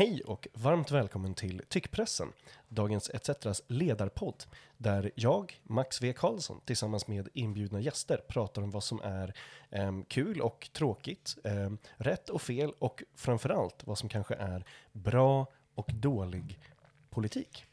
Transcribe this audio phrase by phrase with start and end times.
[0.00, 2.32] Hej och varmt välkommen till Tyckpressen,
[2.68, 4.44] Dagens ETCetras ledarpodd,
[4.76, 6.12] där jag, Max V.
[6.12, 9.34] Karlsson, tillsammans med inbjudna gäster pratar om vad som är
[9.70, 15.46] eh, kul och tråkigt, eh, rätt och fel och framförallt vad som kanske är bra
[15.74, 16.58] och dålig
[17.10, 17.64] politik.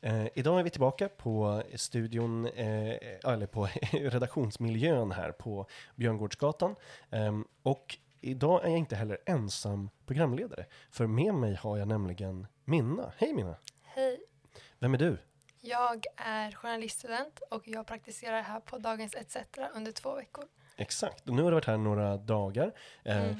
[0.00, 6.74] Eh, idag är vi tillbaka på studion, eh, eller på redaktionsmiljön här på Björngårdsgatan.
[7.10, 12.46] Eh, och idag är jag inte heller ensam programledare, för med mig har jag nämligen
[12.64, 13.12] Minna.
[13.16, 13.56] Hej Minna!
[13.82, 14.20] Hej!
[14.78, 15.18] Vem är du?
[15.60, 19.36] Jag är journaliststudent och jag praktiserar här på Dagens ETC
[19.74, 20.44] under två veckor.
[20.76, 22.72] Exakt, och nu har du varit här några dagar.
[23.04, 23.34] Eh, Mm.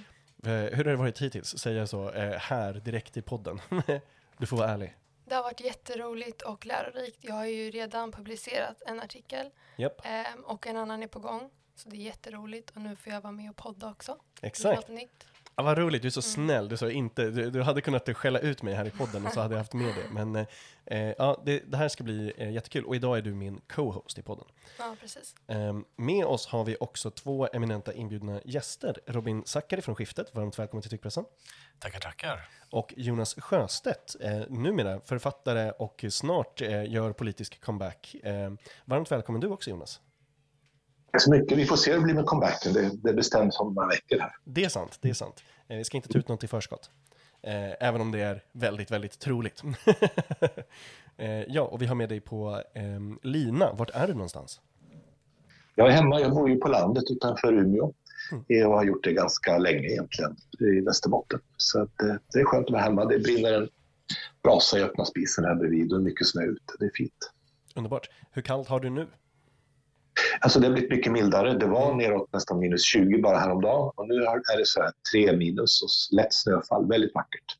[0.45, 1.59] eh, hur har det varit hittills?
[1.59, 3.61] Säger jag så eh, här direkt i podden.
[4.39, 4.97] du får vara ärlig.
[5.25, 7.19] Det har varit jätteroligt och lärorikt.
[7.21, 11.51] Jag har ju redan publicerat en artikel Japp, ehm, och en annan är på gång.
[11.77, 14.17] Så det är jätteroligt och nu får jag vara med och podda också.
[14.43, 14.89] Exakt.
[14.89, 15.27] nytt.
[15.57, 16.47] Ja, vad roligt, du är så Mm.
[16.49, 16.69] snäll.
[16.69, 19.41] Du, sa inte, du, du hade kunnat skälla ut mig här i podden och så
[19.41, 20.09] hade jag haft med det.
[20.11, 20.47] Men eh,
[20.87, 22.85] eh, ja, det, det här ska bli eh, jättekul.
[22.85, 24.45] Och idag är du min co-host i podden.
[24.79, 25.35] Ja, precis.
[25.47, 28.99] Eh, med oss har vi också två eminenta inbjudna gäster.
[29.07, 31.25] Robin Zackari från Skiftet, varmt välkommen till Tyckpressen.
[31.79, 32.49] Tackar, tackar.
[32.71, 38.15] Och Jonas Sjöstedt, eh, numera författare och snart eh, gör politisk comeback.
[38.23, 38.53] Eh,
[38.85, 40.01] varmt välkommen du också Jonas.
[41.15, 41.59] Tack så mycket.
[41.59, 42.73] Vi får se hur det blir med comebacken.
[42.73, 44.33] Det, det bestäms om några veckor här.
[44.45, 45.43] Det är sant, det är sant.
[45.69, 46.91] Eh, vi ska inte ta ut något i förskott.
[47.43, 49.63] Eh, även om det är väldigt, väldigt troligt.
[51.17, 53.73] eh, ja, och vi har med dig på ehm, Lina.
[53.73, 54.61] Vart är du någonstans?
[55.75, 56.21] Jag är hemma.
[56.21, 57.93] Jag bor ju på landet utanför Umeå.
[58.33, 58.45] Mm.
[58.47, 61.41] Jag har gjort det ganska länge egentligen i Västerbotten.
[61.57, 61.99] Så att,
[62.33, 63.05] det är skönt att vara hemma.
[63.05, 63.69] Det brinner en
[64.43, 66.73] brasa i öppna spisen här bredvid och mycket snö ute.
[66.79, 67.33] Det är fint.
[67.75, 68.11] Underbart.
[68.31, 69.07] Hur kallt har du nu?
[70.41, 71.55] Alltså det har blivit mycket mildare.
[71.59, 71.99] Det var Mm.
[71.99, 76.17] neråt nästan minus 20 bara häromdagen och nu är det så här 3 minus och
[76.17, 76.89] lätt snöfall.
[76.89, 77.59] Väldigt vackert.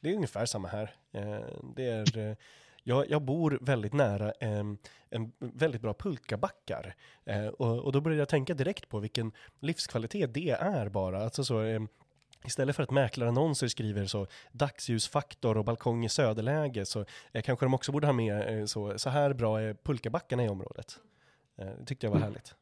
[0.00, 0.94] Det är ungefär samma här.
[1.12, 1.40] Eh,
[1.76, 2.36] det är, eh,
[2.82, 4.78] jag, jag bor väldigt nära en,
[5.10, 6.94] en väldigt bra pulkabackar.
[7.24, 11.22] Eh, och, och då började jag tänka direkt på vilken livskvalitet det är bara.
[11.24, 11.80] Alltså så, eh,
[12.44, 17.74] Istället för att mäklarannonser skriver så dagsljusfaktor och balkong i söderläge så eh, kanske de
[17.74, 20.98] också borde ha med så, så här bra är pulkabackarna i området.
[21.60, 22.54] Eh, det tyckte jag var härligt.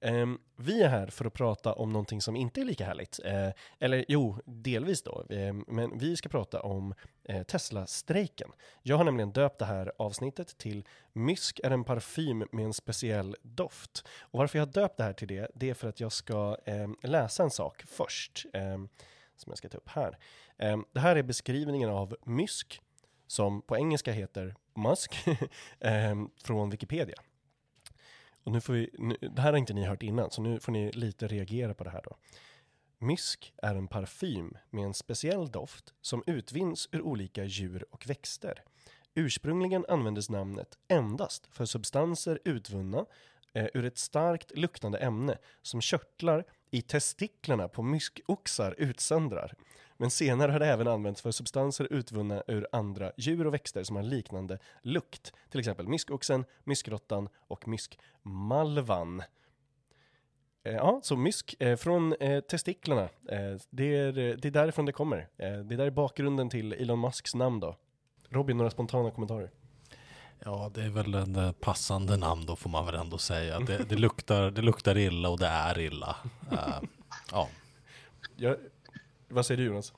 [0.00, 3.20] Ehm, vi är här för att prata om någonting som inte är lika härligt.
[3.24, 5.24] Eh, eller jo, delvis då.
[5.30, 8.52] Ehm, men vi ska prata om eh, Tesla-strejken.
[8.82, 13.36] Jag har nämligen döpt det här avsnittet till Mysk är en parfym med en speciell
[13.42, 14.08] doft.
[14.20, 16.56] Och varför jag har döpt det här till det, det är för att jag ska
[16.66, 18.46] ehm, läsa en sak först.
[18.52, 18.88] ehm,
[19.36, 20.18] som jag ska ta upp här.
[20.92, 22.80] Det här är beskrivningen av mysk,
[23.26, 25.14] som på engelska heter musk,
[26.44, 27.16] från Wikipedia.
[28.48, 30.72] Och nu får vi, nu, det här har inte ni hört innan, så nu får
[30.72, 32.16] ni lite reagera på det här då.
[32.98, 38.62] Mysk är en parfym med en speciell doft som utvinns ur olika djur och växter.
[39.14, 43.06] Ursprungligen användes namnet endast för substanser utvunna
[43.52, 49.54] eh, ur ett starkt luktande ämne som körtlar i testiklarna på myskoxar utsöndrar.
[50.00, 53.96] Men senare har det även använts för substanser utvunna ur andra djur och växter som
[53.96, 55.32] har liknande lukt.
[55.50, 59.22] Till exempel myskoxen, myskråttan och myskmalvan.
[60.64, 63.08] Eh, Ja, så mysk eh, från eh, testiklarna.
[63.70, 65.28] Det, är, det är därifrån det kommer.
[65.36, 67.76] Det där är bakgrunden till Elon Musks namn då.
[68.28, 69.50] Robin, några spontana kommentarer?
[70.44, 73.60] Ja, det är väl en passande namn då får man väl ändå säga.
[73.60, 76.16] Det, det, luktar, det luktar illa och det är illa.
[77.32, 77.48] Ja,
[78.36, 78.56] Jag,
[79.28, 79.92] vad säger du Jonas?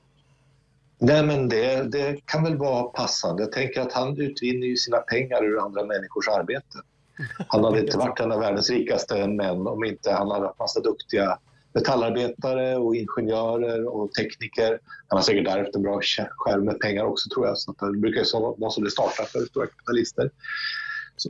[0.99, 3.43] Nej, men det, det kan väl vara passande.
[3.43, 6.79] Jag tänker att han utvinner ju sina pengar ur andra människors arbete.
[7.47, 10.79] Han hade inte varit en av världens rikaste män om inte han hade haft massa
[10.79, 11.37] duktiga
[11.73, 14.79] metallarbetare och ingenjörer och tekniker.
[15.07, 16.01] Han har säkert därefter en bra
[16.37, 17.57] skärm med pengar också tror jag.
[17.57, 20.31] Så det brukar ju vara så det startar för stora kapitalister.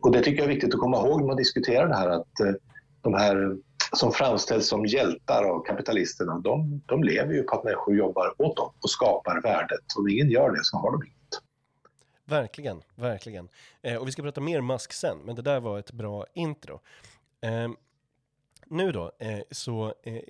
[0.02, 2.40] Och det tycker jag är viktigt att komma ihåg när man diskuterar det här att
[2.40, 2.54] eh,
[3.02, 3.58] de här
[3.96, 8.58] som framställs som hjältar av kapitalisterna, de, de lever ju på att människor jobbar åt
[8.58, 9.86] dem och skapar värdet.
[9.98, 11.18] Om ingen gör det så har de inget.
[12.26, 13.50] Verkligen, verkligen.
[13.82, 16.80] Eh, och vi ska prata mer mask sen, men det där var ett bra intro.
[17.42, 17.70] Eh,
[18.66, 20.22] nu då, eh, så eh,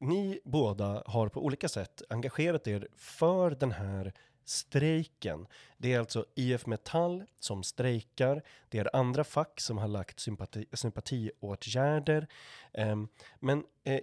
[0.00, 4.12] ni båda har på olika sätt engagerat er för den här
[4.44, 5.46] strejken.
[5.78, 8.42] Det är alltså IF Metall som strejkar.
[8.68, 12.26] Det är andra fack som har lagt sympati, sympatiåtgärder.
[12.72, 12.96] Eh,
[13.40, 14.00] men eh,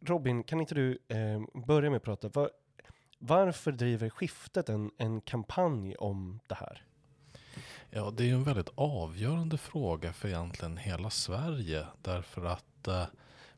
[0.00, 2.28] Robin, kan inte du eh, börja med att prata?
[2.28, 2.50] Var,
[3.18, 6.84] varför driver skiftet en, en kampanj om det här?
[7.90, 11.86] ja, det är ju en väldigt avgörande fråga för egentligen hela Sverige.
[12.02, 13.06] Därför att eh,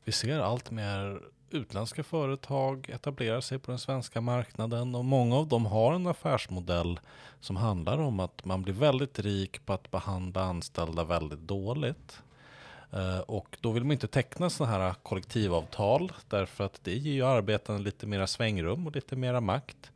[0.04, 1.22] vi ser allt mer
[1.54, 7.00] utländska företag etablerar sig på den svenska marknaden och många av dem har en affärsmodell
[7.40, 12.22] som handlar om att man blir väldigt rik på att behandla anställda väldigt dåligt.
[12.92, 17.26] Eh, och då vill man inte teckna sådana här kollektivavtal därför att det ger ju
[17.26, 19.92] arbetarna lite mera svängrum och lite mera makt.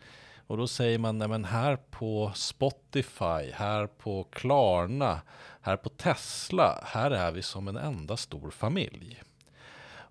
[0.46, 5.20] Och då säger man, nej men här på Spotify, här på Klarna,
[5.60, 9.22] här på Tesla, här är vi som en enda stor familj.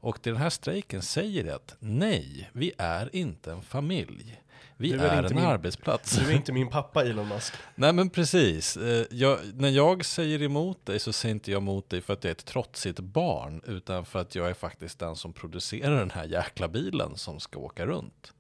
[0.06, 4.42] Och det den här strejken säger är att nej, vi är inte en familj.
[4.78, 6.18] Vi är, är en min- arbetsplats.
[6.18, 7.54] Du är inte min pappa Elon Musk.
[7.76, 8.78] Nej men precis.
[8.78, 12.24] Eh, Jag, när jag säger emot dig så säger inte jag emot dig för att
[12.24, 16.12] jag är ett trotsigt barn utan för att jag är faktiskt den som producerar den
[16.12, 18.34] här jäkla bilen som ska åka runt.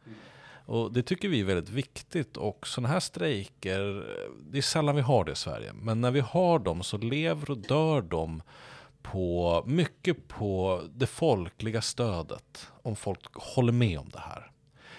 [0.66, 4.96] Och det tycker vi är väldigt viktigt och sådana här strejker, eh, det är sällan
[4.96, 5.74] vi har det i Sverige.
[5.74, 8.42] Men när vi har dem så lever och dör de
[9.12, 12.72] på, mycket på det folkliga stödet.
[12.82, 14.52] Om folk håller med om det här.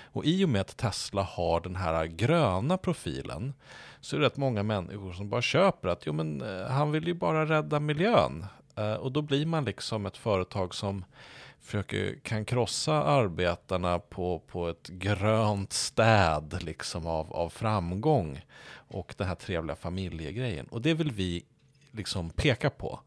[0.02, 3.54] Och i och med att Tesla har den här gröna profilen
[4.00, 7.06] så är det rätt många människor som bara köper att jo, men, eh, han vill
[7.06, 8.46] ju bara rädda miljön.
[8.76, 11.04] Eh, och då blir man liksom ett företag som
[11.60, 18.40] försöker, kan krossa arbetarna på, på ett grönt städ liksom av, av framgång
[18.88, 20.66] och den här trevliga familjegrejen.
[20.66, 21.44] Och det vill vi
[21.90, 23.00] liksom peka på.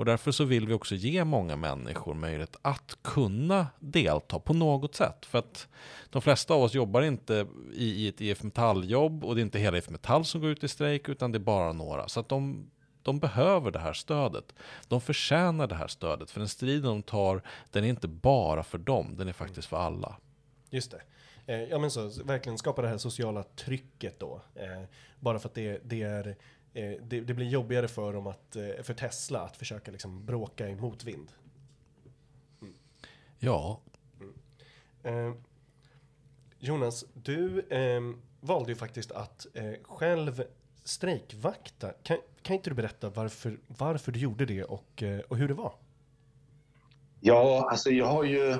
[0.00, 4.94] Och därför så vill vi också ge många människor möjlighet att kunna delta på något
[4.94, 5.26] sätt.
[5.26, 5.68] För att
[6.10, 9.78] de flesta av oss jobbar inte i, ett IF Metall-jobb och det är inte hela
[9.78, 12.08] IF Metall som går ut i strejk utan det är bara några.
[12.08, 12.70] Så att de,
[13.02, 14.54] de behöver det här stödet.
[14.88, 16.30] De förtjänar det här stödet.
[16.30, 19.76] För den striden de tar, den är inte bara för dem, den är faktiskt för
[19.76, 20.16] alla.
[20.70, 21.02] Just det.
[21.46, 24.42] Eh, ja men så, verkligen skapa det här sociala trycket då.
[24.54, 24.82] Eh,
[25.18, 26.36] bara för att det, det är,
[26.72, 30.74] det, det blir jobbigare för dem att, eh, för Tesla att försöka liksom bråka i
[30.74, 31.32] motvind.
[33.38, 33.80] Ja,
[35.02, 35.32] Eh,
[36.58, 38.00] Jonas, du eh,
[38.40, 40.42] valde ju faktiskt att eh, själv
[40.84, 41.92] strejkvakta.
[42.02, 45.54] Kan, kan inte du berätta varför, varför du gjorde det och, eh, och hur det
[45.54, 45.72] var?
[47.20, 48.58] Ja, alltså jag har ju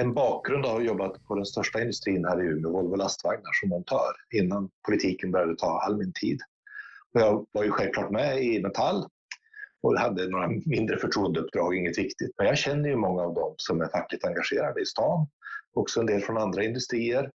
[0.00, 3.52] en bakgrund av att ha jobbat på den största industrin här i Umeå, Volvo lastvagnar,
[3.60, 6.40] som montör innan politiken började ta all min tid.
[7.12, 9.06] Jag var ju självklart med i Metall
[9.82, 12.34] och hade några mindre förtroendeuppdrag, inget viktigt.
[12.38, 15.26] Men jag känner ju många av dem som är fackligt engagerade i stan,
[15.74, 17.30] också en del från andra industrier.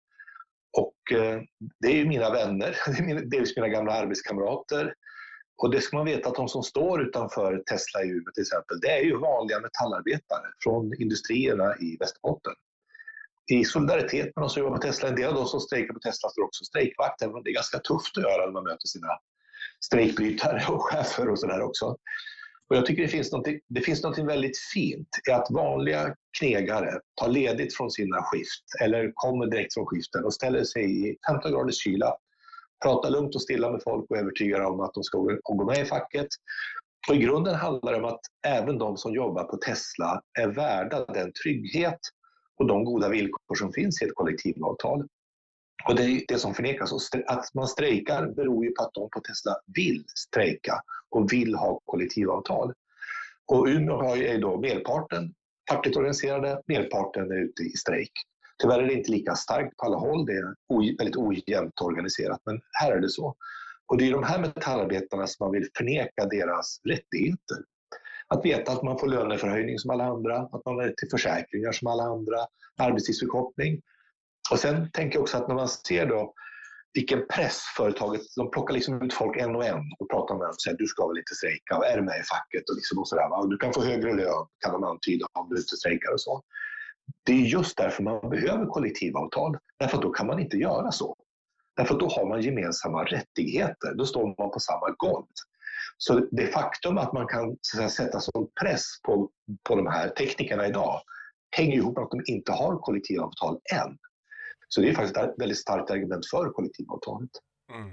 [0.77, 1.41] Och eh,
[1.79, 4.93] det är ju mina vänner, det är mina, delvis mina gamla arbetskamrater.
[5.61, 8.79] Och det ska man veta att de som står utanför Tesla i Umeå till exempel,
[8.79, 12.53] det är ju vanliga metallarbetare från industrierna i Västerbotten.
[13.51, 15.99] I solidaritet med de som jobbar på Tesla, en del av de som strejkar på
[15.99, 18.87] Tesla står också strejkvakt, även om det är ganska tufft att göra när man möter
[18.87, 19.07] sina
[19.85, 21.97] strejkbrytare och chefer och sådär också.
[22.69, 27.27] Och jag tycker det finns, någonting, det finns väldigt fint i att vanliga knegare tar
[27.27, 31.83] ledigt från sina skift eller kommer direkt från skiften och ställer sig i 15 graders
[31.83, 32.15] kyla,
[32.83, 35.79] pratar lugnt och stilla med folk och övertygar om att de ska gå- gå med
[35.81, 36.27] i facket.
[37.09, 41.05] Och I grunden handlar det om att även de som jobbar på Tesla är värda
[41.05, 41.99] den trygghet
[42.59, 45.07] och de goda villkor som finns i ett kollektivavtal.
[45.85, 47.09] Och det är det som förnekas.
[47.27, 51.81] Att man strejkar beror ju på att de på Tesla vill strejka och vill ha
[51.85, 52.73] kollektivavtal.
[53.45, 55.33] Och Umeå har ju är då merparten
[55.69, 58.11] fackligt organiserade, merparten är ute i strejk.
[58.61, 62.61] Tyvärr är det inte lika starkt på alla håll, det är väldigt ojämnt organiserat, men
[62.71, 63.35] här är det så.
[63.87, 67.57] Och det är de här metallarbetarna som man vill förneka deras rättigheter.
[68.27, 71.71] Att veta att man får löneförhöjning som alla andra, att man har rätt till försäkringar
[71.71, 72.37] som alla andra,
[72.77, 73.81] arbetstidsförkortning.
[74.51, 76.33] Och sen tänker jag också att när man ser då
[76.93, 80.49] vilken press företaget, de plockar liksom ut folk en och en och pratar med dem
[80.49, 82.99] och säger du ska väl inte strejka, och är du med i facket och, liksom
[82.99, 83.39] och sådär.
[83.39, 86.41] Och du kan få högre lön kan de antyda om du inte strejkar och så.
[87.23, 91.15] Det är just därför man behöver kollektivavtal, därför att då kan man inte göra så.
[91.75, 95.25] Därför att då har man gemensamma rättigheter, då står man på samma golv.
[95.97, 99.29] Så det faktum att man kan så att säga, sätta sån press på,
[99.63, 101.01] på de här teknikerna idag
[101.51, 103.97] hänger ihop med att de inte har kollektivavtal än.
[104.67, 107.29] Så det är faktiskt ett väldigt starkt argument för kollektivavtalet.
[107.71, 107.91] Mm.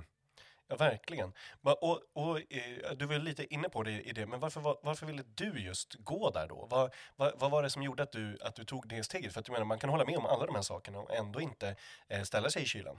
[0.69, 1.33] Ja, verkligen.
[1.63, 5.07] Och, och, eh, du var lite inne på det i det, men varför, var- varför
[5.07, 6.67] ville du just gå där då?
[6.71, 9.33] Vad, vad, vad var det som gjorde att du, att du tog det steget?
[9.33, 11.41] För att du menar, man kan hålla med om alla de här sakerna och ändå
[11.41, 11.77] inte
[12.09, 12.99] eh, ställa sig i kylan.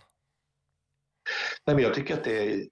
[1.66, 2.66] Nej, men jag tycker att det är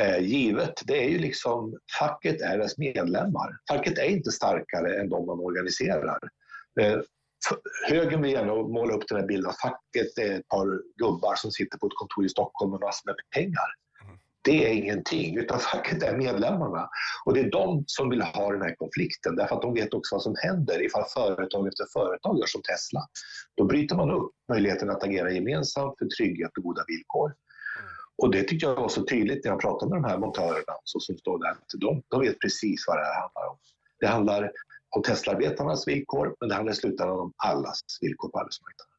[0.00, 0.82] eh, givet.
[0.86, 3.58] Det är ju liksom, facket är dess medlemmar.
[3.68, 6.18] Facket är inte starkare än de man organiserar.
[7.88, 10.66] Högern vill gärna måla upp den här bilden att facket är ett par
[10.96, 13.68] gubbar som sitter på ett kontor i Stockholm med massor med pengar.
[14.04, 14.18] Mm.
[14.44, 16.88] det är ingenting, utan facket är medlemmarna.
[17.24, 20.14] Och det är de som vill ha den här konflikten, därför att de vet också
[20.14, 23.00] vad som händer ifall företag efter företag gör som Tesla.
[23.56, 27.34] Då bryter man upp möjligheten att agera gemensamt för trygghet och goda villkor.
[28.22, 31.00] Och det tycker jag var så tydligt när jag pratade med de här montörerna så
[31.00, 31.56] som står där.
[31.78, 33.58] De, de vet precis vad det här handlar om.
[34.00, 34.50] Det handlar
[34.90, 38.89] om Teslaarbetarnas villkor, men det handlar i slutändan om allas villkor på arbetsmarknaden.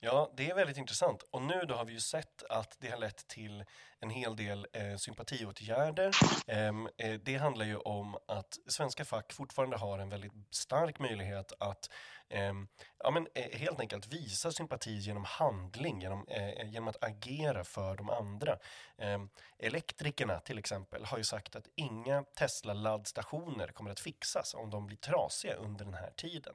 [0.00, 1.22] Ja, det är väldigt intressant.
[1.30, 3.64] Och nu då har vi ju sett att det har lett till
[4.00, 6.10] en hel del eh, sympatiåtgärder.
[6.46, 11.52] Ehm, eh, det handlar ju om att svenska fack fortfarande har en väldigt stark möjlighet
[11.60, 11.90] att
[12.28, 12.52] eh,
[12.98, 17.64] ja, men, eh, helt enkelt visa sympati genom handling, genom, eh, eh genom att agera
[17.64, 18.58] för de andra.
[18.98, 19.28] Ehm,
[19.58, 24.96] elektrikerna till exempel har ju sagt att inga Tesla-laddstationer kommer att fixas om de blir
[24.96, 26.54] trasiga under den här tiden.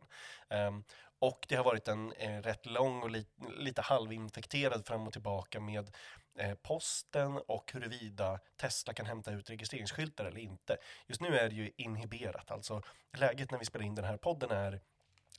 [0.50, 0.84] Ehm,
[1.24, 3.26] och det har varit en eh, rätt lång och li
[3.58, 5.96] lite halvinfekterad fram och tillbaka med
[6.40, 10.78] eh, posten och huruvida Tesla kan hämta ut registreringsskyltar eller inte.
[11.08, 12.82] Just nu är det ju inhiberat, alltså
[13.18, 14.82] läget när vi spelar in den här podden är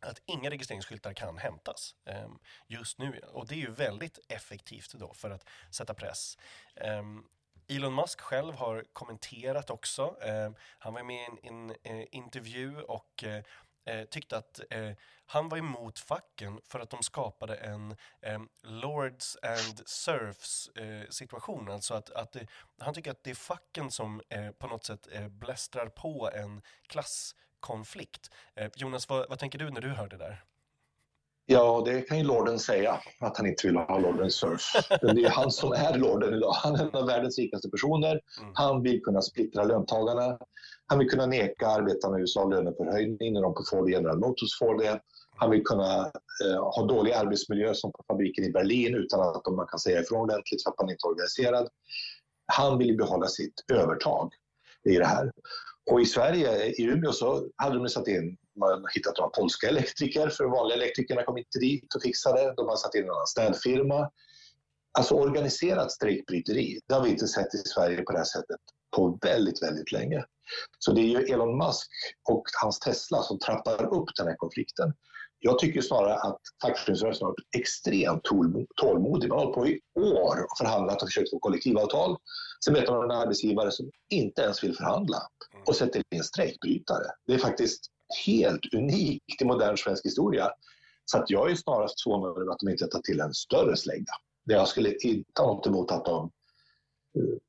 [0.00, 2.28] att inga registreringsskyltar kan hämtas eh,
[2.66, 3.20] just nu.
[3.32, 6.38] Och det är ju väldigt effektivt då för att sätta press.
[6.74, 7.02] Eh,
[7.68, 10.16] Elon Musk själv har kommenterat också.
[10.22, 13.42] Eh, han var med i en, en eh, intervju och eh,
[13.86, 14.92] eh tyckte att eh,
[15.34, 17.90] han var emot facken för att de skapade en
[18.22, 21.70] eh, Lords and Serfs eh, situation.
[21.70, 22.46] Alltså att, att det,
[22.78, 26.62] han tycker att det är facken som eh, på något sätt eh, blästrar på en
[26.86, 28.30] klasskonflikt.
[28.76, 30.44] Jonas, vad, vad tänker du när du hör det där?
[31.46, 34.72] Ja, det kan ju lorden säga, att han inte vill ha Lorden Surf.
[35.00, 36.52] Det är han som är lorden idag.
[36.52, 38.20] Han är en av världens rikaste personer.
[38.40, 38.52] Mm.
[38.54, 40.38] Han vill kunna splittra löntagarna.
[40.86, 44.78] Han vill kunna neka arbetarna i USA löneförhöjning när de på Ford General Motors får
[44.78, 45.00] det.
[45.36, 46.12] Han vill kunna
[46.44, 50.20] eh, ha dålig arbetsmiljö som på fabriken i Berlin utan att man kan säga ifrån
[50.20, 51.68] ordentligt för att man inte är organiserad.
[52.46, 54.32] Han vill behålla sitt övertag
[54.84, 55.32] i det här.
[55.90, 59.68] Och i Sverige, i Umeå, så hade de satt in, man har hittat några polska
[59.68, 62.54] elektriker, för de vanliga elektrikerna kom inte dit och fixade.
[62.56, 64.10] De har satt in en annan städfirma.
[64.98, 68.60] Alltså organiserat strejkbryteri, det har vi inte sett i Sverige på det här sättet
[68.96, 70.24] på väldigt, väldigt länge.
[70.78, 71.90] Så det är ju Elon Musk
[72.28, 74.92] och hans Tesla som trappar upp den här konflikten.
[75.46, 78.22] Jag tycker snarare att fackföreningsrörelsen har varit extremt
[78.74, 79.28] tålmodig.
[79.28, 82.16] Man har hållit på i år och förhandlat och försökt få kollektivavtal.
[82.64, 85.18] Sen vet man en arbetsgivare som inte ens vill förhandla
[85.66, 87.06] och sätter in strejkbrytare.
[87.26, 87.80] Det är faktiskt
[88.26, 90.50] helt unikt i modern svensk historia.
[91.04, 94.12] Så jag är snarast förvånad över att de inte tar till en större slägga.
[94.44, 96.30] Jag skulle inte ha något emot att de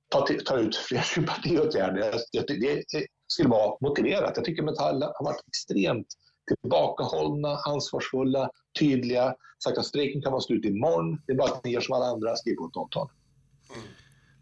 [0.09, 2.15] tar, tar ut fler sympatiåtgärder.
[2.31, 4.33] Det skulle vara motiverat.
[4.35, 6.07] Jag tycker Metall har varit extremt
[6.47, 8.49] tillbakahållna, ansvarsfulla,
[8.79, 9.35] tydliga.
[9.63, 11.21] Sagt att strejken kan vara slut imorgon.
[11.25, 13.09] Det är bara att ni gör som alla andra, skriv på ett avtal.
[13.75, 13.87] Mm.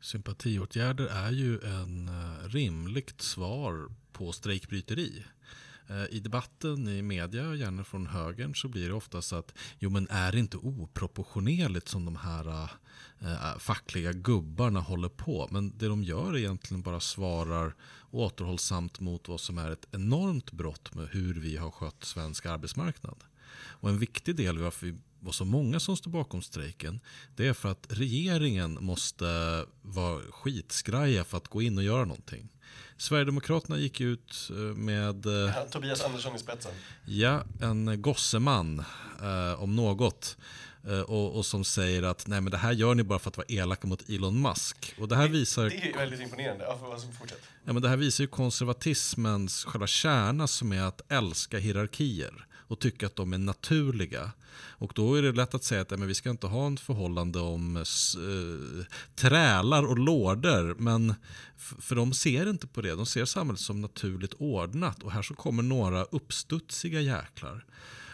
[0.01, 5.23] Sympatiåtgärder är ju en eh, rimligt svar på strejkbryteri.
[5.87, 9.89] Eh, I debatten i media, gärna från högern, så blir det ofta så att jo
[9.89, 12.69] men är det inte oproportionerligt som de här
[13.21, 15.47] äh, fackliga gubbarna håller på?
[15.51, 17.75] Men det de gör är egentligen bara svarar
[18.11, 23.23] återhållsamt mot vad som är ett enormt brott med hur vi har skött svensk arbetsmarknad.
[23.55, 26.99] Och en viktig del varför vi var så många som står bakom strejken
[27.35, 29.25] det är för att regeringen måste
[29.81, 32.49] vara skitskraja för att gå in och göra någonting.
[32.97, 35.25] Sverigedemokraterna gick ut eh, med...
[35.25, 36.71] Ja, eh, Tobias Andersson i spetsen.
[37.05, 38.83] Ja, en gosseman
[39.21, 40.37] eh, om något.
[41.07, 43.47] Och, och, som säger att nej men det här gör ni bara för att vara
[43.49, 44.95] elaka mot Elon Musk.
[44.99, 45.69] Och det här visar...
[45.69, 46.63] Det är väldigt imponerande.
[46.63, 47.41] Ja, fortsätt.
[47.65, 52.79] Ja, men det här visar ju konservatismens själva kärna som är att älska hierarkier och
[52.79, 54.31] tycka att de är naturliga.
[54.55, 57.39] Och då är det lätt att säga att men vi ska inte ha en förhållande
[57.39, 60.75] om eh, trälar och lådor.
[60.79, 61.15] Men
[61.57, 62.95] för de ser inte på det.
[62.95, 65.03] De ser samhället som naturligt ordnat.
[65.03, 67.65] Och här så kommer några uppstudsiga jäklar.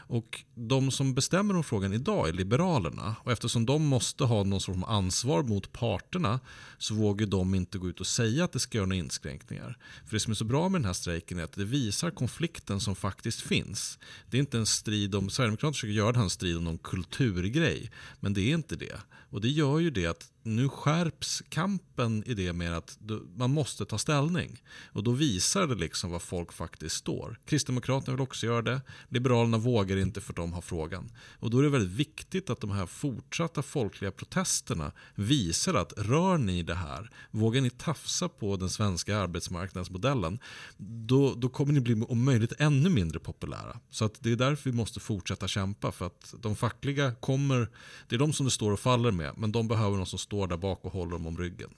[0.09, 3.15] Och de som bestämmer om frågan idag är Liberalerna.
[3.23, 6.39] Och eftersom de måste ha någon sorts ansvar mot parterna
[6.77, 9.77] så vågar de inte gå ut och säga att det ska göra några inskränkningar.
[10.05, 12.79] För det som är så bra med den här strejken är att det visar konflikten
[12.79, 13.99] som faktiskt finns.
[14.29, 17.91] Det är inte en strid om, Sverigedemokraterna försöker göra den här striden om någon kulturgrej.
[18.19, 18.99] Men det är inte det.
[19.29, 22.97] Och det gör ju det att nu skärps kampen i det med att
[23.35, 24.63] man måste ta ställning.
[24.91, 27.39] Och då visar det liksom var folk faktiskt står.
[27.45, 28.81] Kristdemokraterna vill också göra det.
[29.09, 31.11] Liberalerna vågar inte för de har frågan.
[31.39, 36.37] Och då är det väldigt viktigt att de här fortsatta folkliga protesterna visar att rör
[36.37, 40.39] ni det här, vågar ni tafsa på den svenska arbetsmarknadsmodellen,
[40.77, 43.79] då, då kommer ni bli om möjligt ännu mindre populära.
[43.89, 45.91] Så att det är därför vi måste fortsätta kämpa.
[45.91, 47.69] För att de fackliga kommer,
[48.07, 50.47] det är de som det står och faller med, men de behöver någon som står
[50.47, 51.75] där bak och håller dem om ryggen.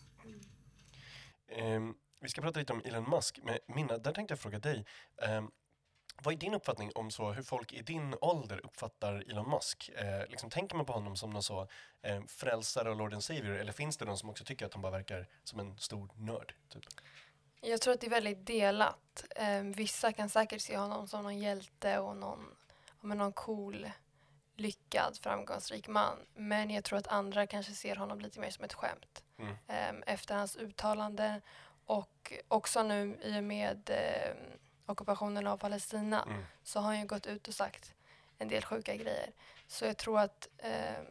[1.58, 4.86] Um, vi ska prata lite om Elon Musk, men Minna, där tänkte jag fråga dig.
[5.38, 5.51] Um,
[6.24, 9.89] vad är din uppfattning om så hur folk i din ålder uppfattar Elon Musk?
[9.96, 11.67] Eh, liksom, tänker man på honom som någon så
[12.01, 14.81] eh, frälsare och Lord and Savior eller finns det någon som också tycker att han
[14.81, 16.53] bara verkar som en stor nörd?
[16.70, 16.84] Typ?
[17.62, 19.25] Jag tror att det är väldigt delat.
[19.36, 22.55] Eh, vissa kan säkert se honom som någon hjälte och någon,
[23.01, 23.88] ja, någon cool,
[24.62, 26.18] lyckad, framgångsrik man.
[26.36, 29.24] Men jag tror att andra kanske ser honom lite mer som ett skämt.
[29.38, 29.56] Mm.
[29.68, 31.41] Eh, efter hans uttalanden
[31.86, 34.36] och också nu i och med eh,
[34.86, 36.44] ockupationen av Palestina mm.
[36.63, 37.94] så har han ju gått ut och sagt
[38.38, 39.32] en del sjuka grejer.
[39.68, 41.01] Så jag tror att, eh,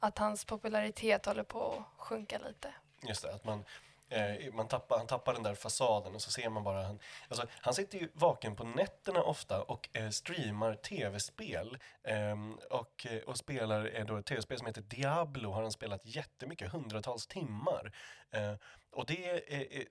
[0.00, 2.74] att hans popularitet håller på att sjunka lite.
[3.02, 3.64] Just det, att man,
[4.08, 6.98] eh, man tappar, han tappar den där fasaden och så ser man bara han,
[7.28, 13.06] alltså, han sitter ju vaken på nätterna ofta och eh, streamar tv-spel ehm, Eh, och,
[13.26, 17.92] och spelar eh, då ett tv-spel som heter Diablo har han spelat jättemycket, hundratals timmar.
[18.30, 18.54] Eh,
[18.90, 19.82] och det är eh,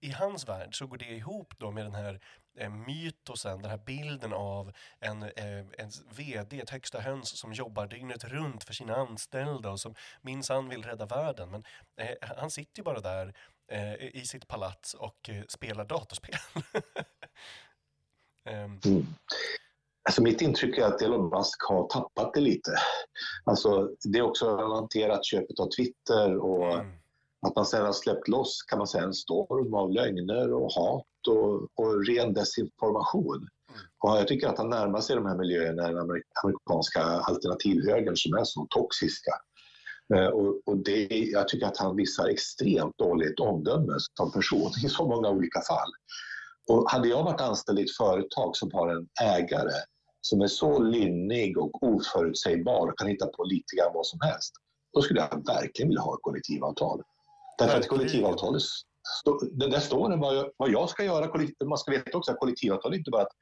[0.00, 2.20] i hans värld så går det ihop då med den här
[2.70, 8.24] mytosen, den här bilden av en, eh, en VD, ett högsta höns som jobbar dygnet
[8.24, 11.50] runt för sina anställda och som minsann vill rädda världen.
[11.50, 11.64] Men
[11.96, 13.34] eh, han sitter ju bara där
[13.72, 16.38] eh, i sitt palats och eh, spelar datorspel.
[18.44, 18.80] um.
[18.84, 19.06] mm.
[20.08, 22.70] Alltså mitt intryck är att Elon Musk har tappat det lite.
[23.44, 26.92] Alltså, det är också relaterat köpet av Twitter och mm
[27.46, 31.06] att man sedan har släppt loss kan man säga en storm av lögner och hat
[31.28, 33.36] och, och ren desinformation.
[33.36, 33.80] Mm.
[34.04, 38.44] Och jag tycker att han närmar sig de här miljöerna, den amerikanska alternativhögern som är
[38.44, 39.32] så toxiska.
[40.14, 44.88] Eh, och, och det, jag tycker att han visar extremt dåligt omdöme som person i
[44.88, 45.90] så många olika fall.
[46.68, 49.80] Och hade jag varit anställd i ett företag som har en ägare
[50.20, 54.52] som är så lynnig och oförutsägbar och kan hitta på lite grann vad som helst,
[54.94, 57.02] då skulle jag verkligen vilja ha ett kollektivavtal.
[57.58, 58.62] Därför att kollektivavtalet,
[59.52, 61.30] där står det vad jag, vad jag ska göra.
[61.64, 63.32] Man ska veta också att kollektivavtal är inte bara att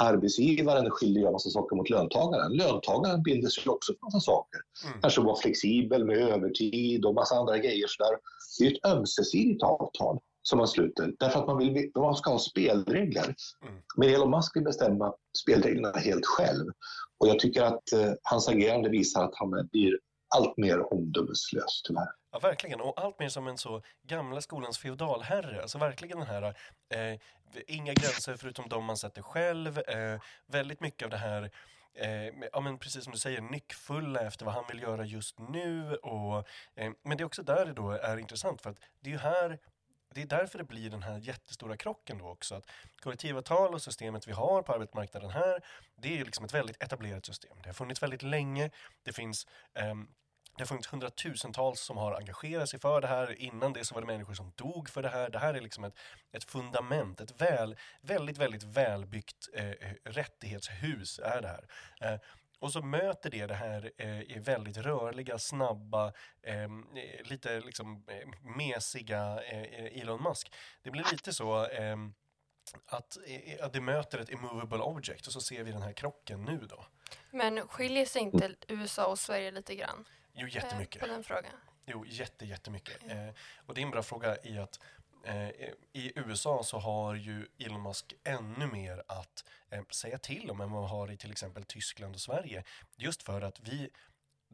[0.00, 2.52] arbetsgivaren skiljer göra massa saker mot löntagaren.
[2.52, 4.60] Löntagaren binder sig också för massa saker.
[4.86, 5.00] Mm.
[5.00, 7.86] Kanske vara flexibel med övertid och massa andra grejer.
[7.88, 8.18] Så där.
[8.58, 12.38] Det är ett ömsesidigt avtal som man sluter därför att man, vill, man ska ha
[12.38, 13.34] spelregler.
[13.62, 13.74] Mm.
[13.96, 16.66] Men Elon Musk vill bestämma spelreglerna helt själv.
[17.18, 19.98] Och jag tycker att eh, hans agerande visar att han blir
[20.36, 22.21] allt mer omdömeslös tyvärr.
[22.32, 22.80] Ja, verkligen.
[22.80, 25.62] Och allt mer som en så gamla skolans feodalherre.
[25.62, 26.54] Alltså verkligen den här,
[26.88, 27.18] eh,
[27.66, 29.78] inga gränser förutom de man sätter själv.
[29.78, 31.50] Eh, väldigt mycket av det här
[31.94, 35.96] Eh, ja, men precis som du säger, nyckfulla efter vad han vill göra just nu.
[35.96, 39.12] Och, eh, men det är också där det då är intressant för att det är
[39.12, 39.58] ju här
[40.14, 42.54] det är därför det blir den här jättestora krocken då också.
[42.54, 42.66] Att
[43.02, 45.60] kollektivavtal och systemet vi har på arbetsmarknaden här,
[45.96, 47.56] det är liksom ett väldigt etablerat system.
[47.62, 48.70] Det har funnits väldigt länge.
[49.02, 49.94] Det finns eh,
[50.56, 53.40] det har funnits hundratusentals som har engagerat sig för det här.
[53.40, 55.30] Innan det så var det människor som dog för det här.
[55.30, 55.94] Det här är liksom ett,
[56.32, 61.66] ett fundament, ett väl, väldigt, väldigt välbyggt eh, eh rättighetshus är det här.
[62.00, 62.20] Eh,
[62.58, 66.12] och så möter det det här eh, väldigt rörliga, snabba,
[66.42, 70.54] ehm, eh, lite liksom eh, mesiga eh, Elon Musk.
[70.82, 72.14] Det blir lite så ehm,
[72.86, 76.44] att, eh, att det möter ett immovable object och så ser vi den här krocken
[76.44, 76.86] nu då.
[77.30, 80.04] Men skiljer sig inte USA och Sverige lite grann?
[80.32, 81.00] Jo, jättemycket.
[81.00, 81.52] På den frågan?
[81.86, 83.02] Jo, jätte, jättemycket.
[83.02, 83.28] Mm.
[83.28, 83.34] Eh,
[83.66, 84.80] och det är en bra fråga i att
[85.24, 85.48] eh,
[85.92, 90.70] i USA så har ju Elon Musk ännu mer att eh, säga till om än
[90.70, 92.64] vad man har i till exempel Tyskland och Sverige.
[92.96, 93.90] Just för att vi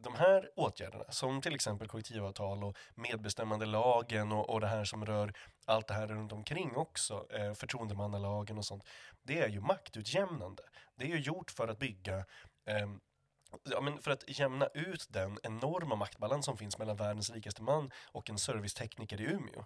[0.03, 5.33] de här åtgärderna, som till exempel kollektivavtal och medbestämmandelagen och, och det här som rör
[5.65, 8.83] allt det här runt omkring också, eh, förtroendemannalagen och sånt,
[9.23, 10.63] det är ju maktutjämnande.
[10.95, 12.17] Det är ju gjort för att bygga
[12.65, 12.89] eh,
[13.63, 17.91] Ja, men för att jämna ut den enorma maktbalans som finns mellan världens rikaste man
[18.11, 19.65] och en servicetekniker i Umeå.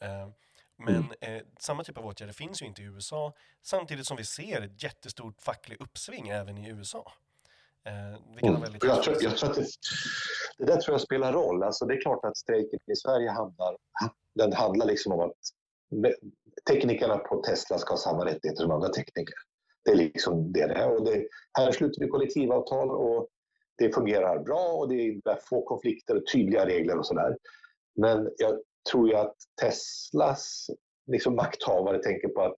[0.00, 0.28] Eh,
[0.76, 1.36] men mm.
[1.36, 4.82] eh, samma typ av åtgärder finns ju inte i USA, samtidigt som vi ser ett
[4.82, 7.12] jättestort fackligt uppsving även i USA.
[7.84, 8.64] Eh, mm.
[8.82, 9.66] jag, tror, jag tror att det,
[10.58, 11.62] det, där tror jag spelar roll.
[11.62, 13.76] Alltså det är klart att strejken i Sverige handlar,
[14.34, 15.32] den handlar liksom om att
[16.70, 19.34] teknikerna på Tesla ska ha samma rättigheter som andra tekniker.
[19.84, 20.90] Det är liksom det det är.
[20.90, 21.26] Och det,
[21.58, 23.28] här sluter vi kollektivavtal och
[23.78, 27.36] det fungerar bra och det är få konflikter och tydliga regler och sådär.
[27.96, 30.70] Men jag tror ju att Teslas
[31.06, 32.56] liksom makthavare tänker på att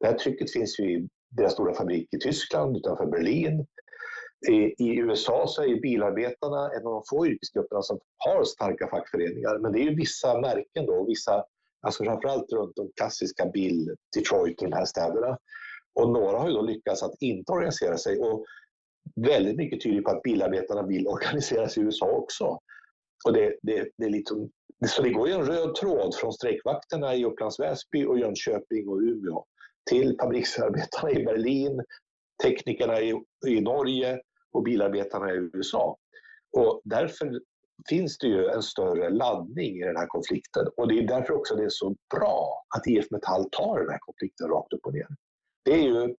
[0.00, 3.66] det här trycket finns ju i deras stora fabrik i Tyskland utanför Berlin.
[4.48, 9.58] I, USA så är ju bilarbetarna en av de få yrkesgrupperna som har starka fackföreningar.
[9.58, 11.44] Men det är ju vissa märken då, vissa,
[11.80, 15.38] alltså framförallt runt de klassiska bil, Detroit och de här städerna.
[15.98, 18.44] Och några har ju då lyckats att inte organisera sig och
[19.16, 22.58] väldigt mycket tyder på att bilarbetarna vill organisera sig i USA också.
[23.26, 24.50] och det, det, det är liksom,
[24.88, 28.98] så det går ju en röd tråd från strejkvakterna i Upplands Väsby och Jönköping och
[28.98, 29.44] Umeå
[29.90, 31.82] till fabriksarbetarna i Berlin,
[32.42, 33.14] teknikerna i,
[33.46, 34.20] i Norge
[34.52, 35.96] och bilarbetarna i USA.
[36.56, 37.40] Och därför
[37.88, 41.56] finns det ju en större laddning i den här konflikten och det är därför också
[41.56, 45.06] det är så bra att IF Metall tar den här konflikten rakt upp och ner.
[45.68, 46.14] Det är ju,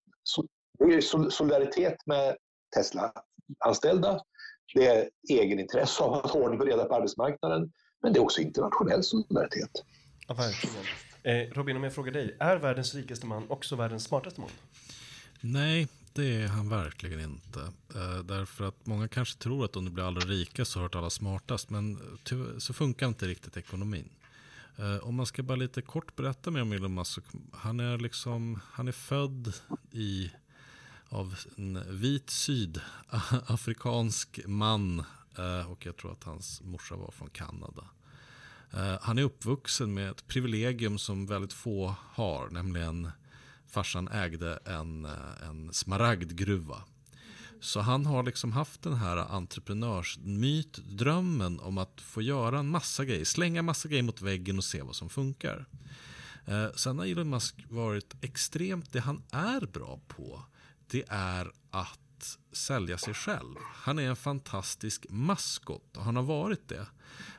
[0.79, 2.37] det är solidaritet med
[2.77, 4.21] Tesla-anställda,
[4.75, 8.41] det är egenintresse av att ha ordning och reda på arbetsmarknaden, men det är också
[8.41, 9.71] internationell solidaritet.
[10.27, 10.77] Ja, verkligen.
[11.23, 14.51] Eh, Robin, om jag frågar dig, är världens rikaste man också världens smartaste man?
[15.41, 17.61] Nej, det är han verkligen inte.
[17.95, 20.99] Eh, därför att många kanske tror att om du blir allra rikast så har du
[20.99, 21.71] alla smartast.
[21.71, 21.99] Men
[22.59, 24.09] så funkar inte riktigt ekonomin.
[24.79, 27.23] Eh, om man ska bara lite kort berätta mer om Elon Musk.
[27.53, 29.53] Han är, liksom, han är född
[29.91, 30.31] i,
[31.09, 35.05] av en vit sydafrikansk man.
[35.39, 37.85] Eh, och jag tror att hans morsa var från Kanada.
[38.73, 42.49] Eh, han är uppvuxen med ett privilegium som väldigt få har.
[42.49, 43.11] Nämligen
[43.67, 45.05] farsan ägde en,
[45.49, 46.83] en smaragdgruva.
[47.61, 53.05] Så han har liksom haft den här entreprenörsmyt, drömmen om att få göra en massa
[53.05, 55.67] grejer, slänga en massa grejer mot väggen och se vad som funkar.
[56.47, 60.43] Eh, sen har Elon Musk varit extremt, det han är bra på,
[60.87, 63.55] det är att sälja sig själv.
[63.75, 66.87] Han är en fantastisk maskot och han har varit det.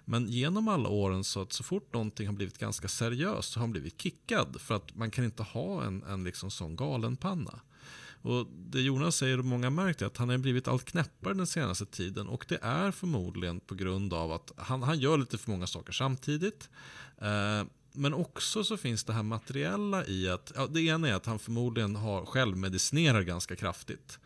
[0.05, 3.63] Men genom alla åren så att så fort någonting har blivit ganska seriöst så har
[3.63, 4.61] han blivit kickad.
[4.61, 7.59] För att man kan inte ha en, en liksom sån galenpanna.
[8.21, 11.47] Och det Jonas säger och många märkt är att han har blivit allt knäppare den
[11.47, 12.27] senaste tiden.
[12.27, 15.93] Och det är förmodligen på grund av att han, han gör lite för många saker
[15.93, 16.69] samtidigt.
[17.17, 21.25] Eh, men också så finns det här materiella i att, ja, det ena är att
[21.25, 24.19] han förmodligen har självmedicinerar ganska kraftigt.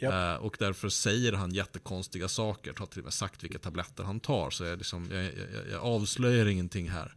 [0.00, 0.12] Yep.
[0.12, 2.74] Uh, och därför säger han jättekonstiga saker.
[2.78, 4.50] Har till och med sagt vilka tabletter han tar.
[4.50, 5.32] Så jag, liksom, jag, jag,
[5.72, 7.14] jag avslöjar ingenting här.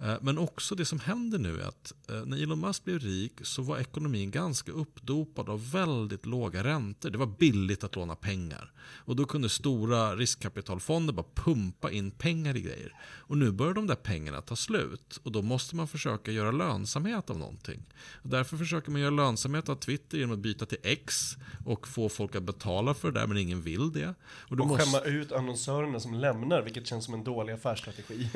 [0.00, 3.32] Eh, men också det som händer nu är att eh, när Elon Musk blev rik
[3.42, 7.10] så var ekonomin ganska uppdopad av väldigt låga räntor.
[7.10, 8.72] Det var billigt att låna pengar.
[8.78, 12.92] Och då kunde stora riskkapitalfonder bara pumpa in pengar i grejer.
[13.02, 15.20] Och nu börjar de där pengarna ta slut.
[15.22, 17.84] Och då måste man försöka göra lönsamhet av någonting.
[18.22, 22.08] Och därför försöker man göra lönsamhet av Twitter genom att byta till X och få
[22.08, 24.14] folk att betala för det där men ingen vill det.
[24.20, 24.84] Och, och måste...
[24.84, 28.30] skämma ut annonsörerna som lämnar vilket känns som en dålig affärsstrategi.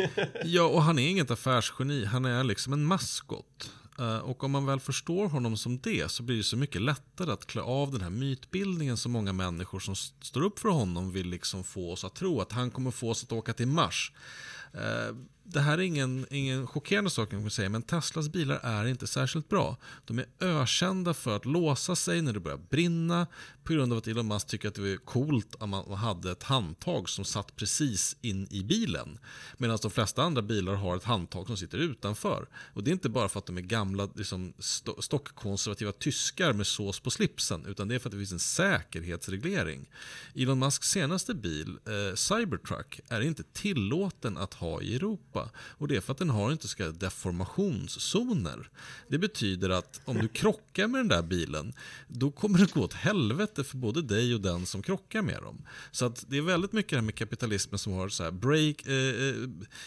[0.45, 2.05] ja och han är inget affärs affärsgeni.
[2.05, 3.71] Han är liksom en maskot.
[3.99, 7.33] Eh, och om man väl förstår honom som det så blir det så mycket lättare
[7.33, 11.29] att klä av den här mytbildningen som många människor som står upp för honom vill
[11.29, 14.13] liksom få oss att tro att han kommer få oss att åka till Mars.
[14.75, 15.17] Eh,
[15.53, 19.49] det här är ingen, ingen chockerande sak jag säga, men Teslas bilar är inte särskilt
[19.49, 19.77] bra.
[20.05, 23.27] De är ökända för att låsa sig när det börjar brinna
[23.65, 26.43] på grund av att Elon Musk tycker att det var coolt att man hade ett
[26.43, 29.19] handtag som satt precis in i bilen.
[29.57, 32.49] Medan de flesta andra bilar har ett handtag som sitter utanför.
[32.75, 34.53] Och det är inte bara för att de är gamla liksom,
[34.99, 39.91] stockkonservativa tyskar med sås på slipsen, utan det är för att det finns en säkerhetsreglering.
[40.35, 45.51] Elon Musks senaste bil, eh, Cybertruck, är inte tillåten att ha i Europa.
[45.57, 48.69] Och det är för att den har inte så kallade deformationszoner.
[49.09, 51.73] Det betyder att om du krockar med den där bilen,
[52.09, 55.67] då kommer det gå åt helvete för både dig och den som krockar med dem.
[55.91, 58.87] Så att det är väldigt mycket det här med kapitalismen som har så här break,
[58.87, 59.35] eh, eh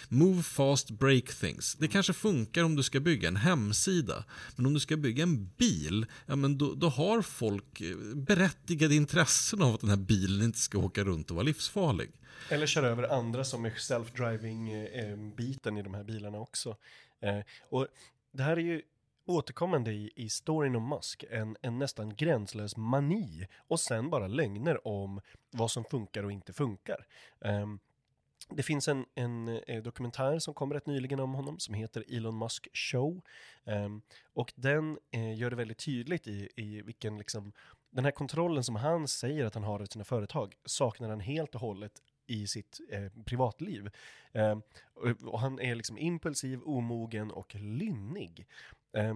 [0.09, 1.75] move fast, break things.
[1.79, 4.23] Det kanske funkar om du ska bygga en hemsida,
[4.55, 8.95] men om du ska bygga en bil, ja men då, då har folk eh, berättigade
[8.95, 12.11] intressen av att den här bilen inte ska åka runt och vara livsfarlig.
[12.49, 16.77] Eller köra över andra som är self-driving eh, eh, biten i de här bilarna också.
[17.19, 17.87] Eh, och
[18.31, 18.81] det här är ju
[19.25, 24.87] återkommande i, i storyn om Musk, en, en nästan gränslös mani och sen bara lögner
[24.87, 27.05] om vad som funkar och inte funkar.
[27.39, 27.79] Um,
[28.49, 32.03] det finns en, en, en, eh, dokumentär som kom rätt nyligen om honom som heter
[32.07, 33.21] Elon Musk Show.
[33.63, 34.01] Um,
[34.33, 37.53] och den eh, gör det väldigt tydligt i, i vilken liksom,
[37.89, 41.55] den här kontrollen som han säger att han har över sina företag saknar han helt
[41.55, 43.89] och hållet i sitt eh, privatliv.
[44.31, 44.57] Eh,
[45.25, 48.47] och, han är liksom impulsiv, omogen och lynnig.
[48.93, 49.13] Eh,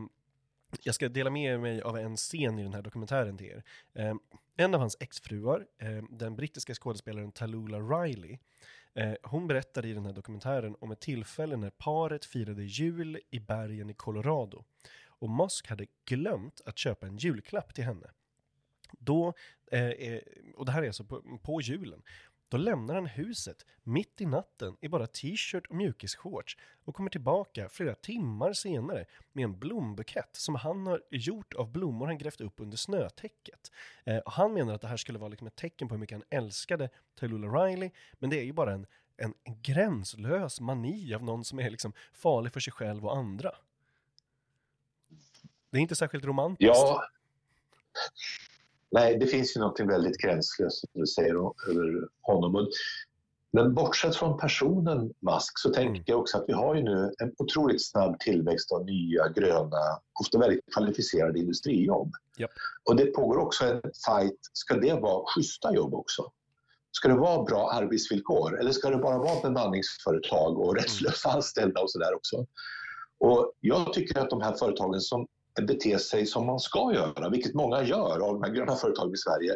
[0.84, 3.64] jag ska dela med mig av en scen i den här dokumentären till er.
[3.94, 4.16] Eh,
[4.56, 8.38] en av hans exfruar, eh, den brittiska skådespelaren Talula Riley,
[8.94, 13.40] eh, hon berättade i den här dokumentären om ett tillfälle när paret firade jul i
[13.40, 14.64] bergen i Colorado.
[15.20, 18.12] Och Musk hade glömt att köpa en julklapp till henne.
[18.92, 19.34] Då,
[19.72, 20.22] eh, eh,
[20.56, 22.02] och det här är alltså på, på julen,
[22.50, 27.70] då lämnar han huset mitt i natten i bara t-shirt och mjukisshorts och kommer tillbaka
[27.70, 32.60] flera timmar senare med en blombukett som han har gjort av blommor han grävt upp
[32.60, 33.72] under snötäcket.
[34.04, 36.44] Eh, han menar att det här skulle vara liksom ett tecken på hur mycket han
[36.44, 41.44] älskade Tallulah Riley, men det är ju bara en en, en gränslös mani av någon
[41.44, 43.52] som är liksom farlig för sig själv och andra.
[45.70, 46.74] Det är inte särskilt romantiskt.
[46.76, 47.04] Ja.
[48.92, 51.36] Nej, det finns ju något väldigt gränslöst som du säger
[51.70, 52.68] över honom.
[53.52, 56.04] Men bortsett från personen Musk så tänker mm.
[56.06, 60.40] jag också att vi har ju nu en otroligt snabb tillväxt av nya, gröna, ofta
[60.40, 62.12] väldigt kvalificerade industrijobb.
[62.40, 62.50] Yep.
[62.90, 66.32] Och det pågår också en fight, ska det vara schyssta jobb också?
[66.92, 71.92] Ska det vara bra arbetsvillkor eller ska det bara vara bemanningsföretag och rättslösa anställda och
[71.92, 72.46] sådär också?
[73.20, 75.28] Och jag tycker att de här företagen som
[75.66, 79.18] bete sig som man ska göra, vilket många gör av de här gröna företagen i
[79.18, 79.56] Sverige,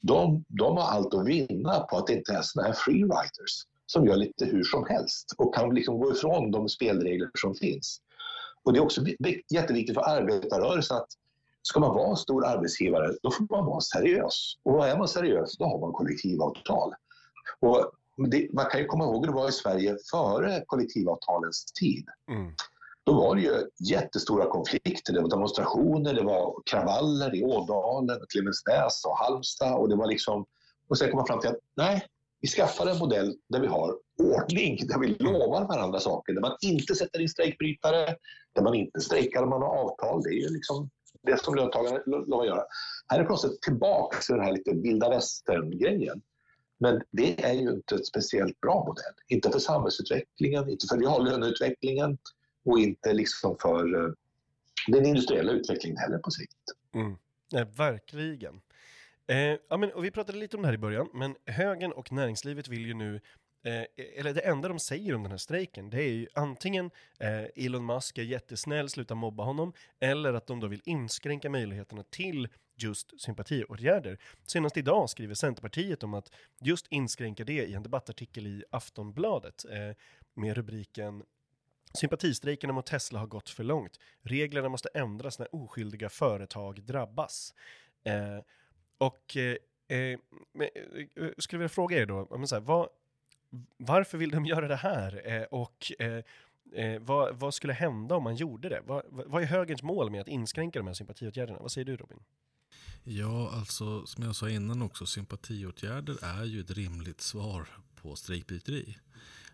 [0.00, 3.66] de, de har allt att vinna på att det inte är såna här free riders
[3.86, 8.00] som gör lite hur som helst och kan liksom gå ifrån de spelregler som finns.
[8.64, 9.04] Och det är också
[9.50, 11.08] jätteviktigt för arbetarrörelsen att
[11.62, 14.54] ska man vara en stor arbetsgivare, då får man vara seriös.
[14.62, 16.94] Och är man seriös, då har man kollektivavtal.
[17.60, 22.04] Och det, man kan ju komma ihåg hur det var i Sverige före kollektivavtalens tid.
[22.30, 22.52] Mm.
[23.04, 25.12] Då var det ju jättestora konflikter.
[25.12, 29.74] Det var demonstrationer, det var kravaller i Ådalen, Klemensnäs och Halmstad.
[29.74, 30.46] Och, det var liksom,
[30.88, 32.06] och sen kom man fram till att nej,
[32.40, 36.56] vi skaffar en modell där vi har ordning, där vi lovar varandra saker, där man
[36.60, 38.16] inte sätter in strejkbrytare,
[38.52, 40.22] där man inte strejkar om man har avtal.
[40.22, 40.90] Det är ju liksom
[41.22, 42.64] det som löntagarna lovar att göra.
[43.08, 46.22] Här är plötsligt tillbaka till den här lite vilda västern-grejen.
[46.78, 49.14] Men det är ju inte ett speciellt bra modell.
[49.28, 52.18] Inte för samhällsutvecklingen, inte för reallöneutvecklingen
[52.64, 54.12] och inte liksom för eh,
[54.86, 56.58] den industriella utvecklingen heller på sikt.
[56.94, 57.16] Mm.
[57.52, 58.60] Nej, verkligen.
[59.26, 62.12] Eh, ja, men, och vi pratade lite om det här i början, men högern och
[62.12, 63.20] näringslivet vill ju nu
[63.64, 63.84] Eh,
[64.16, 67.86] eller det enda de säger om den här strejken, det är ju antingen eh, Elon
[67.86, 73.20] Musk är jättesnäll, sluta mobba honom, eller att de då vill inskränka möjligheterna till just
[73.20, 74.18] sympatiåtgärder.
[74.46, 79.96] Senast idag skriver Centerpartiet om att just inskränka det i en debattartikel i Aftonbladet eh,
[80.34, 81.22] med rubriken
[81.94, 83.98] Sympatistrejkerna mot Tesla har gått för långt.
[84.22, 87.54] Reglerna måste ändras när oskyldiga företag drabbas.
[88.04, 88.38] Eh,
[88.98, 89.56] och eh,
[89.88, 90.18] eh, eh,
[91.16, 92.88] eh skulle vilja fråga er då, men så här, vad,
[93.76, 95.32] varför vill de göra det här?
[95.32, 96.24] Eh, och eh,
[96.74, 98.82] eh, vad, vad, skulle hända om man gjorde det?
[98.86, 101.58] Vad, vad är högerns mål med att inskränka de här sympatiåtgärderna?
[101.58, 102.18] Vad säger du Robin?
[103.04, 108.98] Ja, alltså som jag sa innan också, sympatiåtgärder är ju ett rimligt svar på strejkbryteri.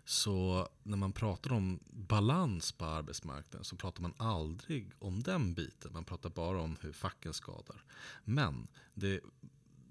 [0.09, 5.93] Så när man pratar om balans på arbetsmarknaden så pratar man aldrig om den biten.
[5.93, 7.83] Man pratar bara om hur facken skadar.
[8.23, 9.19] Men det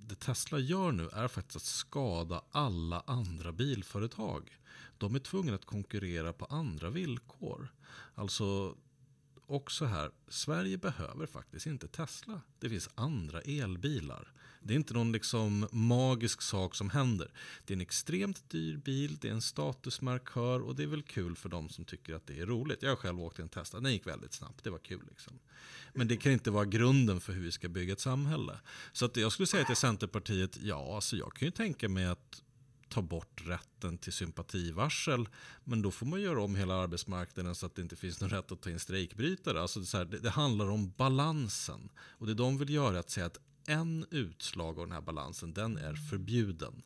[0.09, 4.59] det Tesla gör nu är faktiskt att skada alla andra bilföretag.
[4.99, 7.69] De är tvungna att konkurrera på andra villkor.
[8.15, 8.77] Alltså
[9.47, 12.41] också här, Sverige behöver faktiskt inte Tesla.
[12.59, 14.33] Det finns andra elbilar.
[14.61, 17.31] Det är inte någon liksom magisk sak som händer.
[17.65, 21.37] Det är en extremt dyr bil, det är en statusmarkör och det är väl kul
[21.37, 22.83] för de som tycker att det är roligt.
[22.83, 25.03] Jag har själv åkt i en Tesla, den gick väldigt snabbt, det var kul.
[25.09, 25.39] Liksom.
[25.95, 28.59] Men det kan inte vara grunden för hur vi ska bygga ett samhälle.
[28.93, 32.43] Så att jag skulle säga till Centerpartiet, ja, alltså jag kan ju tänka mig att
[32.89, 35.29] ta bort rätten till sympativarsel.
[35.65, 38.53] Men då får man göra om hela arbetsmarknaden så att det inte finns någon rätt
[38.53, 39.63] att ta in strejkbrytare.
[39.63, 41.89] Alltså det, här, det, det, handlar om balansen.
[41.99, 45.53] Och det de vill göra är att säga att en utslag av den här balansen,
[45.53, 46.83] den är förbjuden.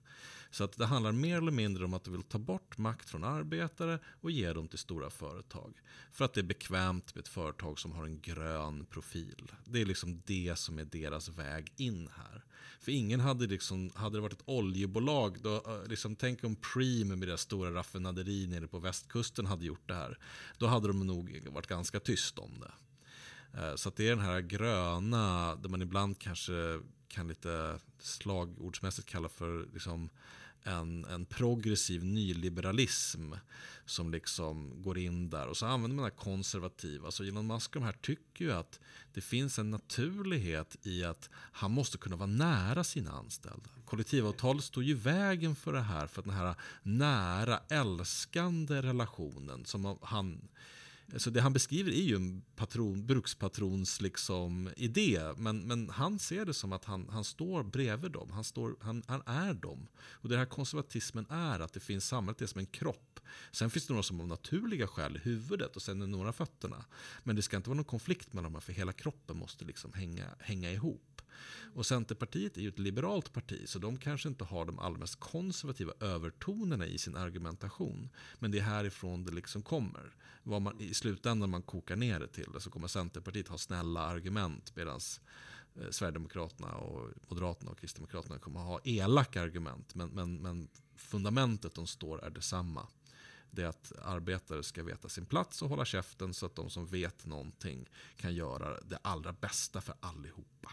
[0.51, 3.25] Så att det handlar mer eller mindre om att du vill ta bort makt från
[3.25, 5.75] arbetare och ge dem till stora företag.
[6.11, 9.53] För att det är bekvämt med ett företag som har en grön profil.
[9.65, 12.45] Det är liksom det som är deras väg in här.
[12.81, 17.09] För ingen hade liksom, hade det varit ett oljebolag, då, eh, liksom, tänk om Preem
[17.09, 20.19] med deras stora raffinaderi nere på västkusten hade gjort det här.
[20.59, 22.73] Då hade de nog varit ganska tyst om det.
[23.55, 29.09] Eh, så att det är den här gröna, där man ibland kanske kan lite slagordsmässigt
[29.09, 30.11] kalla för liksom
[30.65, 33.33] en, en progressiv nyliberalism
[33.85, 35.47] som liksom går in där.
[35.47, 37.11] Och så använder man det här konservativa.
[37.11, 38.81] Så Elon Musk de här tycker ju att
[39.13, 43.71] det finns en naturlighet i att han måste kunna vara nära sina anställda.
[43.85, 49.65] Kollektivavtalet står ju i vägen för det här, för att den här nära, älskande relationen
[49.65, 50.49] som han
[51.17, 55.21] så det han beskriver är ju en patron, brukspatrons liksom idé.
[55.37, 58.31] Men, men han ser det som att han, han står bredvid dem.
[58.31, 59.89] Han, står, han, han är dem.
[59.99, 63.21] Och det här konservatismen är att det finns samhället är som en kropp.
[63.53, 66.85] Sen finns det några som av naturliga skäl i huvudet och sen är några fötterna.
[67.23, 70.27] Men det ska inte vara någon konflikt mellan dem för hela kroppen måste liksom hänga,
[70.39, 71.12] hänga ihop.
[71.75, 75.21] Och Centerpartiet är ju ett liberalt parti så de kanske inte har de allra mest
[75.21, 78.09] konservativa övertonerna i sin argumentation.
[78.39, 80.15] Men det är härifrån det liksom kommer.
[80.43, 84.01] Vad man, I slutändan man kokar ner det till det så kommer Centerpartiet ha snälla
[84.01, 85.01] argument medan
[85.77, 89.95] eh, Sverigedemokraterna och Moderaterna och Kristdemokraterna kommer ha elaka argument.
[89.95, 92.87] Men, men, men fundamentet de står är detsamma.
[93.51, 96.87] Det är att arbetare ska veta sin plats och hålla käften så att de som
[96.87, 100.73] vet någonting kan göra det allra bästa för allihopa.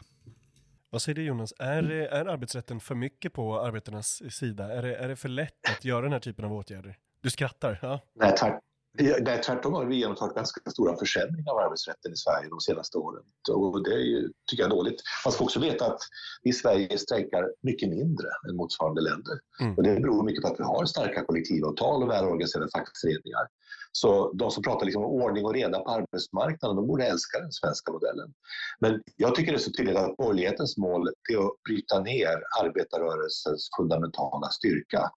[0.91, 4.73] Vad säger du Jonas, är, är arbetsrätten för mycket på arbetarnas sida?
[4.73, 6.97] Är det, är det för lätt att göra den här typen av åtgärder?
[7.21, 7.99] Du skrattar, ja?
[8.15, 8.63] Nej, tack.
[8.99, 13.23] Nej, tvärtom har vi genomfört ganska stora försämringar av arbetsrätten i Sverige de senaste åren.
[13.53, 15.01] Och det är ju, tycker jag är dåligt.
[15.25, 15.99] Man ska också veta att
[16.43, 19.39] vi i Sverige strejkar mycket mindre än motsvarande länder.
[19.61, 19.75] Mm.
[19.75, 23.47] Och det beror mycket på att vi har starka kollektivavtal och välorganiserade fackföreningar.
[23.91, 27.51] Så de som pratar liksom om ordning och reda på arbetsmarknaden, de borde älska den
[27.51, 28.33] svenska modellen.
[28.79, 33.69] Men jag tycker det är så tydligt att borgerlighetens mål är att bryta ner arbetarrörelsens
[33.77, 35.11] fundamentala styrka.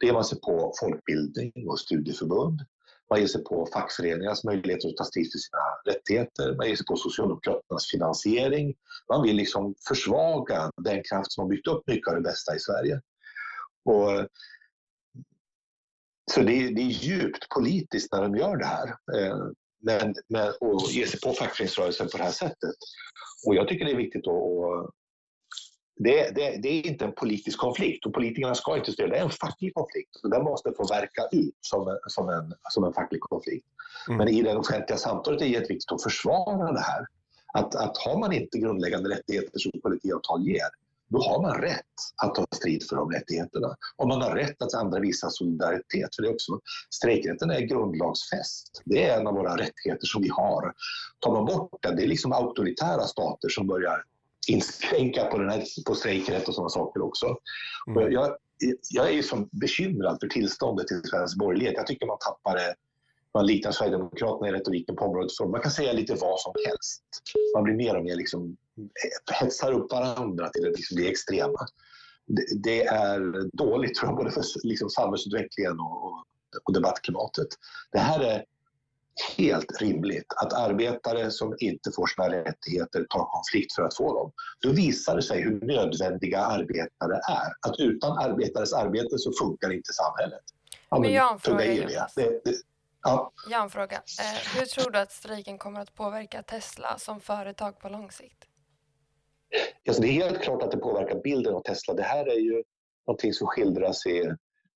[0.00, 2.60] Det ger man sig på folkbildning och studieförbund.
[3.10, 6.56] Man ger sig på fackföreningarnas möjligheter att ta strid för sina rättigheter.
[6.56, 8.74] Man ger sig på Socialdemokraternas finansiering.
[9.08, 12.58] Man vill liksom försvaga den kraft som har byggt upp mycket av det bästa i
[12.58, 13.00] Sverige.
[13.84, 14.28] Och,
[16.32, 18.88] så det är, det är djupt politiskt när de gör det här.
[18.88, 19.38] Eh,
[19.82, 22.76] men, men, och ger sig på fackföreningsrörelsen på det här sättet.
[23.46, 24.90] Och jag tycker det är viktigt att
[25.98, 29.08] det, det, det, är inte en politisk konflikt och politikerna ska inte styra.
[29.08, 32.84] Det är en facklig konflikt och den måste få verka ut som, som, en, som
[32.84, 33.66] en facklig konflikt.
[34.08, 34.18] Mm.
[34.18, 37.06] Men i det offentliga samtalet är det jätteviktigt att försvara det här.
[37.54, 40.68] Att, att har man inte grundläggande rättigheter som kollektivavtal ger,
[41.08, 43.76] då har man rätt att ta strid för de rättigheterna.
[43.96, 46.16] Och man har rätt att andra visa solidaritet.
[46.16, 48.82] För det är också, strejkrätten är grundlagsfäst.
[48.84, 50.72] Det är en av våra rättigheter som vi har.
[51.20, 54.04] Tar man bort den, det är liksom auktoritära stater som börjar
[54.48, 57.36] inskränka på, den här, på strejkrätt och sådana saker också.
[57.86, 58.02] Mm.
[58.02, 58.36] Och jag,
[58.90, 61.74] jag är ju som bekymrad för tillståndet i svensk borgerlighet.
[61.76, 62.74] Jag tycker man tappar det
[63.36, 65.36] man liknar Sverigedemokraterna i retoriken på området.
[65.36, 67.02] För man kan säga lite vad som helst.
[67.54, 68.56] Man blir mer och mer liksom,
[69.40, 71.58] hetsar upp varandra till det, liksom det extrema.
[72.26, 73.20] Det, det, är
[73.56, 76.24] dåligt tror jag, både för liksom, samhällsutvecklingen och,
[76.64, 77.48] och debattklimatet.
[77.92, 78.44] Det här är
[79.36, 84.32] helt rimligt att arbetare som inte får sina rättigheter tar konflikt för att få dem.
[84.60, 87.68] Då visar det sig hur nödvändiga arbetare är.
[87.68, 90.42] Att utan arbetares arbete så funkar inte samhället.
[90.90, 92.14] Ja, men jag har en fråga, Jonas.
[92.14, 92.54] Det, det,
[93.02, 93.32] ja.
[93.50, 93.96] Jag en fråga.
[93.96, 98.44] Eh, hur tror du att strejken kommer att påverka Tesla som företag på lång sikt?
[99.88, 101.94] Alltså det är helt klart att det påverkar bilden av Tesla.
[101.94, 102.62] Det här är ju
[103.06, 104.34] någonting som skildras i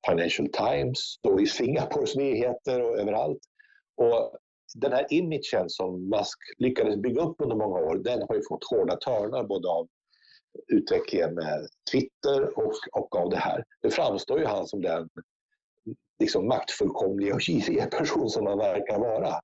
[0.08, 3.38] Financial Times och i Singapores nyheter och överallt.
[4.00, 4.38] Och
[4.74, 8.64] den här imagen som Musk lyckades bygga upp under många år, den har ju fått
[8.70, 9.88] hårda törnar både av
[10.68, 13.64] utvecklingen med Twitter och, och av det här.
[13.82, 15.08] Nu framstår ju han som den
[16.20, 19.34] liksom maktfullkomliga och giriga person som han verkar vara.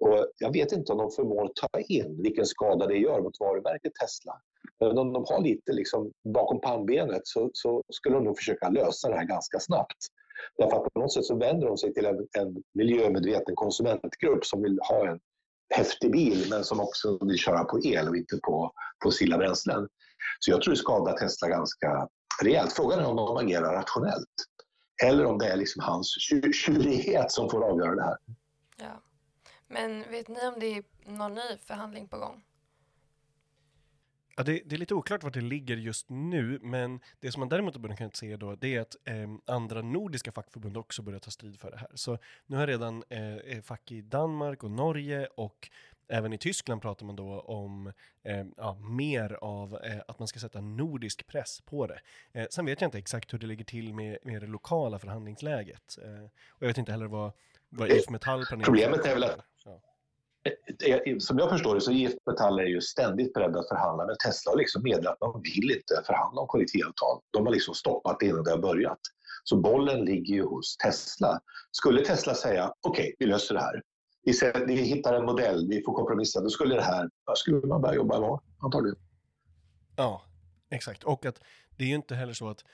[0.00, 3.92] Och jag vet inte om de förmår ta in vilken skada det gör mot varumärket
[3.94, 4.32] Tesla.
[4.80, 9.08] Men om de har lite liksom bakom pannbenet så, så skulle de nog försöka lösa
[9.08, 9.96] det här ganska snabbt.
[10.58, 14.62] Därför att på något sätt så vänder de sig till en, en miljömedveten konsumentgrupp som
[14.62, 15.20] vill ha en
[15.74, 19.88] häftig bil men som också vill köra på el och inte på fossila bränslen.
[20.40, 22.08] Så jag tror det skadar Tesla ganska
[22.42, 22.72] rejält.
[22.72, 24.28] Frågan är om de agerar rationellt
[25.04, 26.16] eller om det är liksom hans
[26.54, 28.16] tjurighet som får avgöra det här.
[28.76, 29.02] Ja.
[29.68, 32.44] Men vet ni om det är någon ny förhandling på gång?
[34.36, 37.48] Ja, det, det, är lite oklart vart det ligger just nu, men det som man
[37.48, 41.30] däremot har kunnat se då, det är att eh, andra nordiska fackförbund också börjar ta
[41.30, 41.88] strid för det här.
[41.94, 45.70] Så nu har redan eh, eh fack i Danmark och Norge och
[46.08, 47.92] även i Tyskland pratar man då om
[48.22, 52.00] eh, ja, mer av eh, att man ska sätta nordisk press på det.
[52.32, 55.98] Eh, sen vet jag inte exakt hur det ligger till med, med det lokala förhandlingsläget.
[56.02, 57.32] Eh, och jag vet inte heller vad,
[57.68, 58.66] vad IF Metall planerar.
[58.66, 59.40] Problemet är väl att
[60.44, 63.68] Eh, eh, eh, som jag förstår det så IF Metall är ju ständigt beredda att
[63.68, 67.20] förhandla men Tesla har liksom meddelat att de vill inte förhandla om kollektivavtal.
[67.30, 68.98] De har liksom stoppat det innan det har börjat.
[69.44, 71.40] Så bollen ligger ju hos Tesla.
[71.70, 73.82] Skulle Tesla säga okej, okay, vi löser det här.
[74.24, 76.40] Vi, ser, vi hittar en modell, vi får kompromissa.
[76.40, 78.96] Då skulle det här, då skulle man börja jobba imorgon antagligen.
[79.96, 80.22] Ja,
[80.70, 81.04] exakt.
[81.04, 81.40] Och att
[81.76, 82.64] det är ju inte heller så att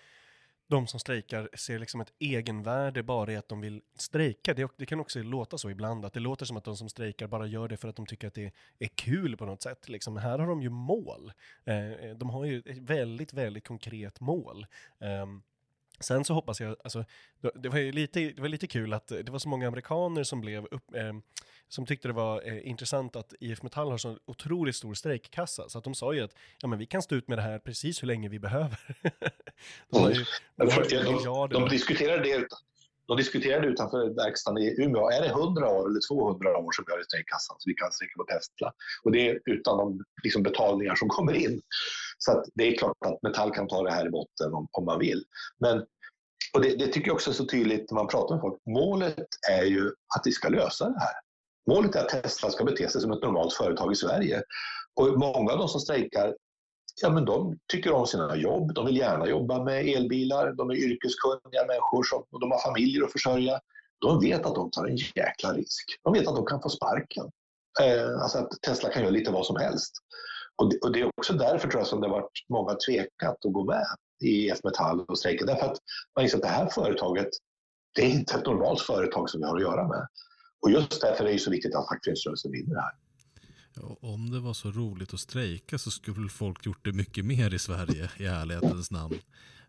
[0.68, 4.54] de som strejkar ser liksom ett egenvärde bara i att de vill strejka.
[4.54, 7.26] Det, det, kan också låta så ibland, att det låter som att de som strejkar
[7.26, 9.88] bara gör det för att de tycker att det är kul på något sätt.
[9.88, 11.32] Liksom, här har de ju mål.
[11.64, 14.66] Eh, de har ju ett väldigt, väldigt konkret mål.
[15.00, 15.26] Eh,
[16.00, 17.04] Sen så hoppas jag, alltså,
[17.54, 20.64] det var lite, det var lite kul att det var så många amerikaner som blev
[20.64, 21.12] upp, eh,
[21.68, 25.78] som tyckte det var eh, intressant att IF Metall har så otroligt stor strejkkassa, så
[25.78, 28.02] att de sa ju att ja, men vi kan stå ut med det här precis
[28.02, 28.78] hur länge vi behöver.
[29.90, 30.24] de, ju,
[30.56, 32.48] de, de, de, de diskuterar det
[33.08, 36.92] de diskuterade utanför verkstaden i Umeå, är det 100 år eller 200 år som vi
[36.92, 38.72] har i strejkkassan så vi kan strejka på Tesla?
[39.04, 41.62] Och det är utan de liksom, betalningar som kommer in.
[42.18, 44.98] Så det är klart att Metall kan ta det här i botten om, om man
[44.98, 45.24] vill.
[45.60, 45.84] Men
[46.54, 48.62] och det, det, tycker jag också är så tydligt när man pratar med folk.
[48.66, 51.14] Målet är ju att vi ska lösa det här.
[51.70, 54.42] Målet är att Tesla ska bete sig som ett normalt företag i Sverige.
[54.94, 56.34] Och många av de som strejkar,
[57.02, 58.74] ja men de tycker om sina jobb.
[58.74, 60.52] De vill gärna jobba med elbilar.
[60.52, 63.60] De är yrkeskunniga människor som, och de har familjer att försörja.
[64.00, 65.84] De vet att de tar en jäkla risk.
[66.02, 67.24] De vet att de kan få sparken.
[67.80, 69.92] Eh, alltså att Tesla kan göra lite vad som helst.
[70.58, 73.44] Och det, och det, är också därför tror jag som det har varit många tvekat
[73.44, 73.86] att gå med
[74.20, 75.44] i IF Metall och strejka.
[75.44, 75.78] Därför att
[76.16, 77.28] man inser att det här företaget,
[77.94, 80.08] det är inte ett normalt företag som vi har att göra med.
[80.60, 82.92] Och just därför är det så viktigt att fackföreningsrörelsen vinner det här.
[83.74, 87.54] Ja, om det var så roligt att strejka så skulle folk gjort det mycket mer
[87.54, 89.18] i Sverige i ärlighetens namn.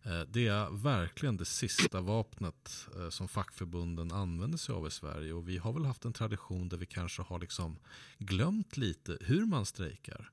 [0.04, 5.34] Eh, det är verkligen det sista vapnet eh, som fackförbunden använder sig av i Sverige
[5.34, 7.80] och vi har väl haft en tradition där vi kanske har liksom
[8.18, 10.32] glömt lite hur man strejkar.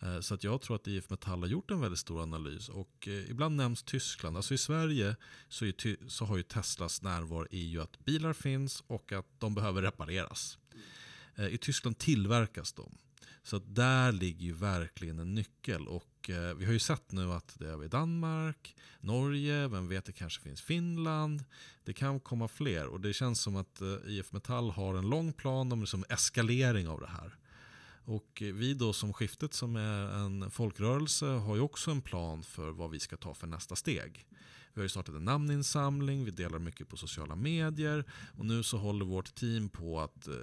[0.00, 2.68] Eh, så att jag tror att IF Metall har gjort en väldigt stor analys.
[2.68, 4.36] Och eh, ibland nämns Tyskland.
[4.36, 5.16] Alltså i Sverige
[5.48, 9.54] så, är, så har ju Teslas närvaro i ju att bilar finns och att de
[9.54, 10.58] behöver repareras.
[11.34, 12.98] Eh, I Tyskland tillverkas de.
[13.42, 15.88] Så att där ligger ju verkligen en nyckel.
[15.88, 20.12] Och vi har ju sett nu att det är i Danmark, Norge, vem vet det
[20.12, 21.44] kanske finns Finland.
[21.84, 25.72] Det kan komma fler och det känns som att IF Metall har en lång plan
[25.72, 27.36] om liksom eskalering av det här.
[28.06, 32.70] Och vi då som skiftet som är en folkrörelse har ju också en plan för
[32.70, 34.26] vad vi ska ta för nästa steg.
[34.74, 38.04] Vi har ju startat en namninsamling, vi delar mycket på sociala medier
[38.38, 40.34] och nu så håller vårt team på att eh,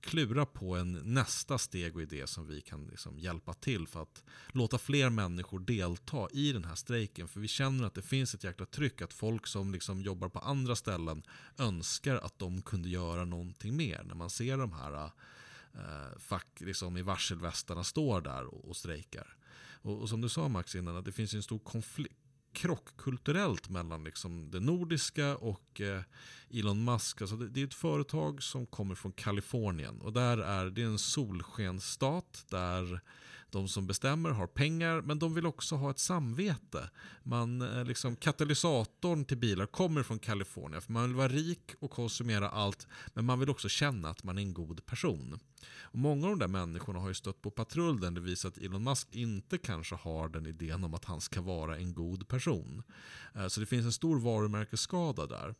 [0.00, 4.22] klura på en nästa steg och idé som vi kan liksom hjälpa till för att
[4.48, 7.28] låta fler människor delta i den här strejken.
[7.28, 10.38] För vi känner att det finns ett jäkla tryck att folk som liksom jobbar på
[10.38, 11.22] andra ställen
[11.58, 15.10] önskar att de kunde göra någonting mer när man ser de här eh,
[15.74, 19.36] eh, fack liksom i varselvästarna står där och, och strejkar.
[19.82, 22.16] Och, och, som du sa Max innan, att det finns en stor konflikt
[22.52, 26.02] krockkulturellt mellan liksom det nordiska och eh,
[26.50, 27.20] Elon Musk.
[27.20, 30.98] Alltså det, det, är ett företag som kommer från Kalifornien och där är det en
[30.98, 33.00] solskensstat där
[33.52, 36.90] de som bestämmer har pengar men de vill också ha ett samvete.
[37.22, 41.90] Man, eh, liksom, katalysatorn till bilar kommer från Kalifornien för man vill vara rik och
[41.90, 45.38] konsumera allt men man vill också känna att man är en god person.
[45.80, 48.58] Och många av de där människorna har ju stött på patrull där det visar att
[48.58, 52.82] Elon Musk inte kanske har den idén om att han ska vara en god person.
[53.34, 55.54] Eh, så det finns en stor varumärkesskada där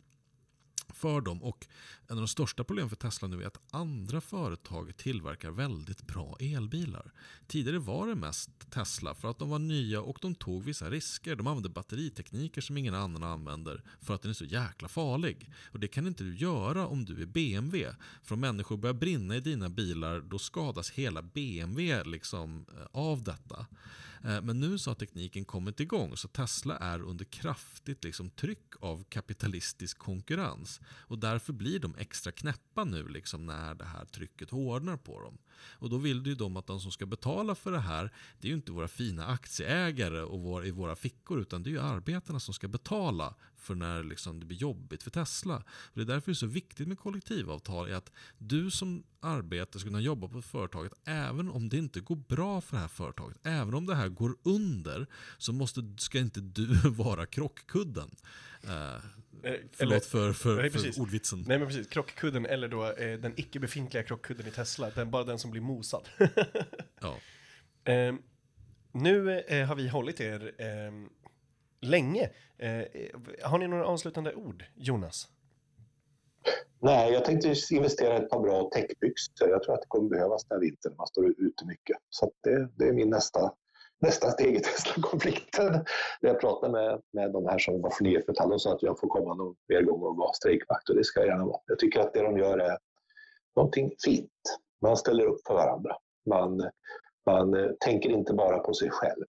[0.89, 1.43] för dem.
[1.43, 1.67] Och
[2.07, 6.37] en av de största problemen för Tesla nu är att andra företag tillverkar väldigt bra
[6.41, 7.13] elbilar.
[7.47, 11.37] Tidigare var det mest Tesla för att de var nya och de tog vissa risker.
[11.37, 15.51] De använde batteritekniker som ingen annan använder för att den är så jäkla farlig.
[15.73, 17.95] Och det kan inte du göra om du är BMW.
[18.23, 23.23] För om människor börjar brinna i dina bilar då skadas hela BMW liksom eh, av
[23.23, 23.67] detta.
[24.25, 28.75] Eh, men nu så har tekniken kommit igång så Tesla är under kraftigt liksom tryck
[28.81, 30.81] av kapitalistisk konkurrens.
[30.87, 35.39] Och därför blir de extra knäppa nu liksom när det här trycket hårdnar på dem.
[35.55, 38.51] Och då vill ju de att de som ska betala för det här, det är
[38.51, 42.41] ju inte våra fina aktieägare och vår, i våra fickor, utan det är ju arbetarna
[42.41, 45.57] som ska betala för när liksom det blir jobbigt för Tesla.
[45.67, 49.81] Och det är därför det är så viktigt med kollektivavtal, är att du som arbetare
[49.81, 53.37] ska kunna jobba på företaget även om det inte går bra för det här företaget.
[53.43, 55.07] Även om det här går under
[55.39, 58.11] så måste, ska inte du vara krockkudden.
[58.65, 59.05] Uh,
[59.43, 61.45] Eh, Förlåt för, för, nej, för ordvitsen.
[61.47, 65.25] Nej men precis, krockkudden eller då eh, den icke befintliga krockkudden i Tesla, den, bara
[65.25, 66.09] den som blir mosad.
[67.01, 67.19] ja.
[67.85, 68.15] Eh,
[68.93, 71.09] nu eh, har vi hållit er ehm,
[71.83, 72.31] länge.
[72.59, 72.85] Eh,
[73.43, 75.29] har ni några avslutande ord, Jonas?
[76.81, 79.49] Nej, jag tänkte investera i ett par bra täckbyxor.
[79.49, 80.95] Jag tror att det kommer behövas den här vintern.
[80.97, 81.97] Man står ute mycket.
[82.11, 83.53] Så det, det är min nästa
[84.03, 85.85] nästa steg i Tesla-konflikten.
[86.21, 89.01] Jag pratade med, med de här som var förnyelsemetall IF Metall och sa att jag
[89.01, 91.61] får komma någon mer gång och vara strejkvakt och det ska jag gärna vara.
[91.67, 92.79] Jag tycker att det de gör är
[93.57, 94.59] någonting fint.
[94.81, 95.97] Man ställer upp för varandra.
[96.27, 96.71] Man,
[97.27, 99.25] man eh, tänker inte bara på sig själv.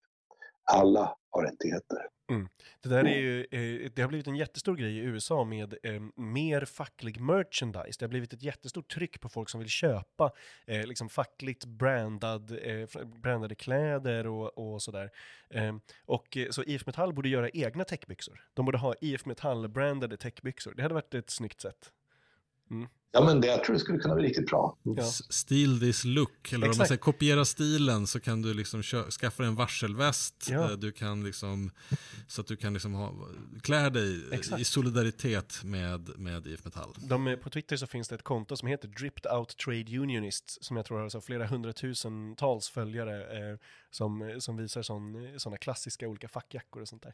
[0.72, 2.08] Alla har rättigheter.
[2.30, 2.48] Mm.
[2.82, 6.02] Det där är ju, eh, det har blivit en jättestor grej i USA med eh,
[6.16, 8.00] mer facklig merchandise.
[8.00, 10.32] Det har blivit ett jättestort tryck på folk som vill köpa
[10.66, 15.12] eh, liksom fackligt brandad, eh, brandade kläder och, och sådär.
[15.50, 18.44] Ehm, och eh, så IF Metall borde göra egna täckbyxor.
[18.54, 20.74] De borde ha IF Metall-brandade täckbyxor.
[20.74, 21.92] Det hade varit ett snyggt sätt.
[22.72, 22.88] Mm.
[23.16, 24.78] Ja, men det, jag tror det skulle kunna bli riktigt bra.
[24.84, 25.04] Ja.
[25.30, 26.88] Steal this look, eller om man Exakt.
[26.88, 30.48] säger kopiera stilen så kan du liksom skaffa en varselväst.
[30.50, 30.64] Ja.
[30.64, 31.72] Eh, Du kan liksom,
[32.28, 33.14] så att du kan liksom ha,
[33.64, 34.62] klä dig Exakt.
[34.62, 36.94] i solidaritet med, med IF Metall.
[36.98, 40.58] De, eh, på Twitter så finns det ett konto som heter Dripped Out Trade Unionists
[40.62, 43.58] som jag tror har så flera hundratusentals följare eh,
[43.92, 44.82] som, eh, som visar
[45.38, 47.14] sådana klassiska olika fackjackor och sånt där.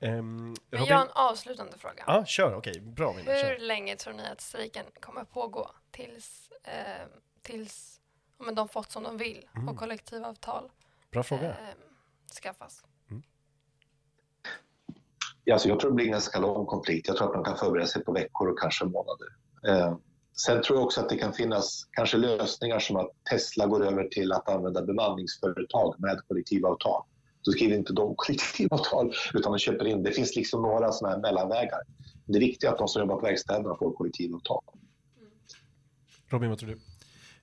[0.00, 2.04] Um, Men jag har en avslutande fråga.
[2.06, 3.58] Ja, kör, okej, bra Vinna, Hur kör.
[3.58, 7.06] länge tror ni att strejken kommer pågå tills, eh,
[7.42, 8.00] tills
[8.38, 9.68] men de fått som de vill Mm.
[9.68, 10.70] och kollektivavtal
[11.10, 11.48] Bra fråga.
[11.50, 11.56] eh,
[12.42, 12.84] skaffas?
[15.44, 17.08] Ja, alltså jag tror det blir en ganska lång konflikt.
[17.08, 19.28] Jag tror att man kan förbereda sig på veckor och kanske månader.
[19.68, 19.96] Eh,
[20.32, 24.04] sen tror jag också att det kan finnas kanske lösningar som att Tesla går över
[24.08, 27.02] till att använda bemanningsföretag med kollektivavtal.
[27.42, 30.02] Så skriver inte de kollektivavtal utan de köper in.
[30.02, 31.80] Det finns liksom några sådana här mellanvägar.
[32.24, 34.62] Det viktiga är att de som jobbar på verkstäderna får kollektivavtal.
[36.28, 36.78] Robin, vad tror du?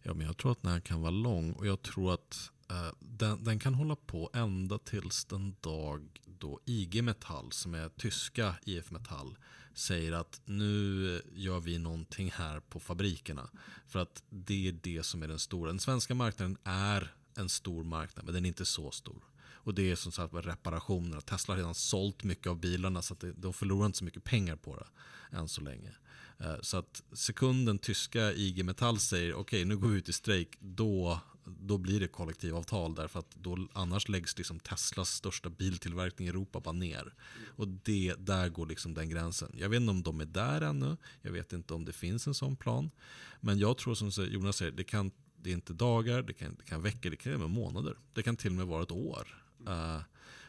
[0.02, 2.92] Ja, men jag tror att den här kan vara lång och jag tror att eh,
[3.00, 8.56] den, den kan hålla på ända tills den dag då IG Metall, som är tyska
[8.66, 9.38] IF Metall,
[9.74, 13.50] säger att nu gör vi någonting här på fabrikerna.
[13.88, 15.68] För att det är det som är den stora.
[15.68, 19.24] Den svenska marknaden är en stor marknad, men den är inte så stor.
[19.64, 20.56] Och det är som sagt reparationer.
[20.56, 21.22] reparationerna.
[21.22, 24.56] Tesla har redan sålt mycket av bilarna så att de förlorar inte så mycket pengar
[24.56, 25.92] på det än så länge.
[26.44, 30.58] Eh, så att sekunden tyska IG Metall säger okej nu går vi ut i strejk,
[30.60, 36.30] då, då blir det kollektivavtal därför att då, annars läggs liksom Teslas största biltillverkning i
[36.30, 37.14] Europa bara ner.
[37.56, 39.56] Och det, där går liksom den gränsen.
[39.58, 42.34] Jag vet inte om de är där ännu, jag vet inte om det finns en
[42.34, 42.92] sån plan.
[43.40, 46.64] Men jag tror som Jonas säger, det, kan, det är inte dagar, det kan, det
[46.64, 47.98] kan veckor, det kan även månader.
[48.14, 49.44] Det kan till och med vara ett år.
[49.68, 50.00] Uh,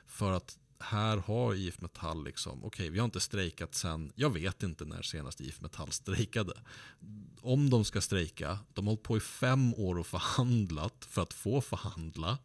[0.06, 4.62] för att här har IF Metall liksom, okej vi har inte strejkat sen, jag vet
[4.62, 6.52] inte när senast IF Metall strejkade.
[7.40, 11.32] Om de ska strejka, de har hållit på i fem år och förhandlat för att
[11.32, 12.38] få förhandla.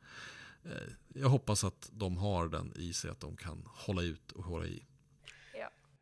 [0.66, 4.44] Eh, Jag hoppas att de har den i sig att de kan hålla ut och
[4.44, 4.84] hålla i.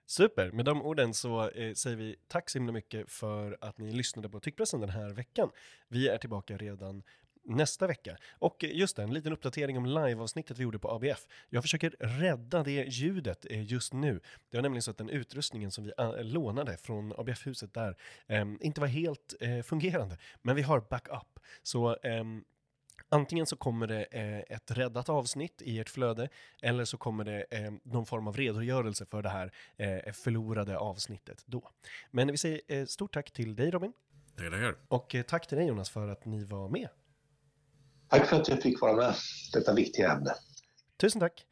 [0.10, 3.92] Super, med de orden så eh, säger vi tack så himla mycket för att ni
[3.92, 5.50] lyssnade på Tyckpressen den här veckan.
[5.88, 7.04] Vi är tillbaka redan
[7.48, 8.18] nästa vecka.
[8.32, 11.28] Och just det, en liten uppdatering om liveavsnittet vi gjorde på ABF.
[11.50, 14.20] Jag försöker rädda det ljudet eh, just nu.
[14.50, 18.46] Det var nämligen så att den utrustningen som vi eh, lånade från ABF-huset där eh,
[18.62, 20.18] inte var helt eh, fungerande.
[20.42, 21.40] Men vi har backup.
[21.64, 22.44] Så ehm,
[23.10, 24.04] Antingen så kommer det
[24.50, 26.30] ett räddat avsnitt i ert flöde
[26.62, 29.52] eller så kommer det eh, någon form av redogörelse för det här
[30.12, 31.72] förlorade avsnittet då.
[32.12, 33.94] Men vi säger stort tack till dig Robin
[34.36, 34.76] Tackar, tackar.
[34.88, 36.90] och tack till dig Jonas för att ni var med.
[38.10, 39.14] Tack för att jag fick vara med i
[39.54, 40.34] detta viktiga ämne.
[40.98, 41.46] Tusen tack.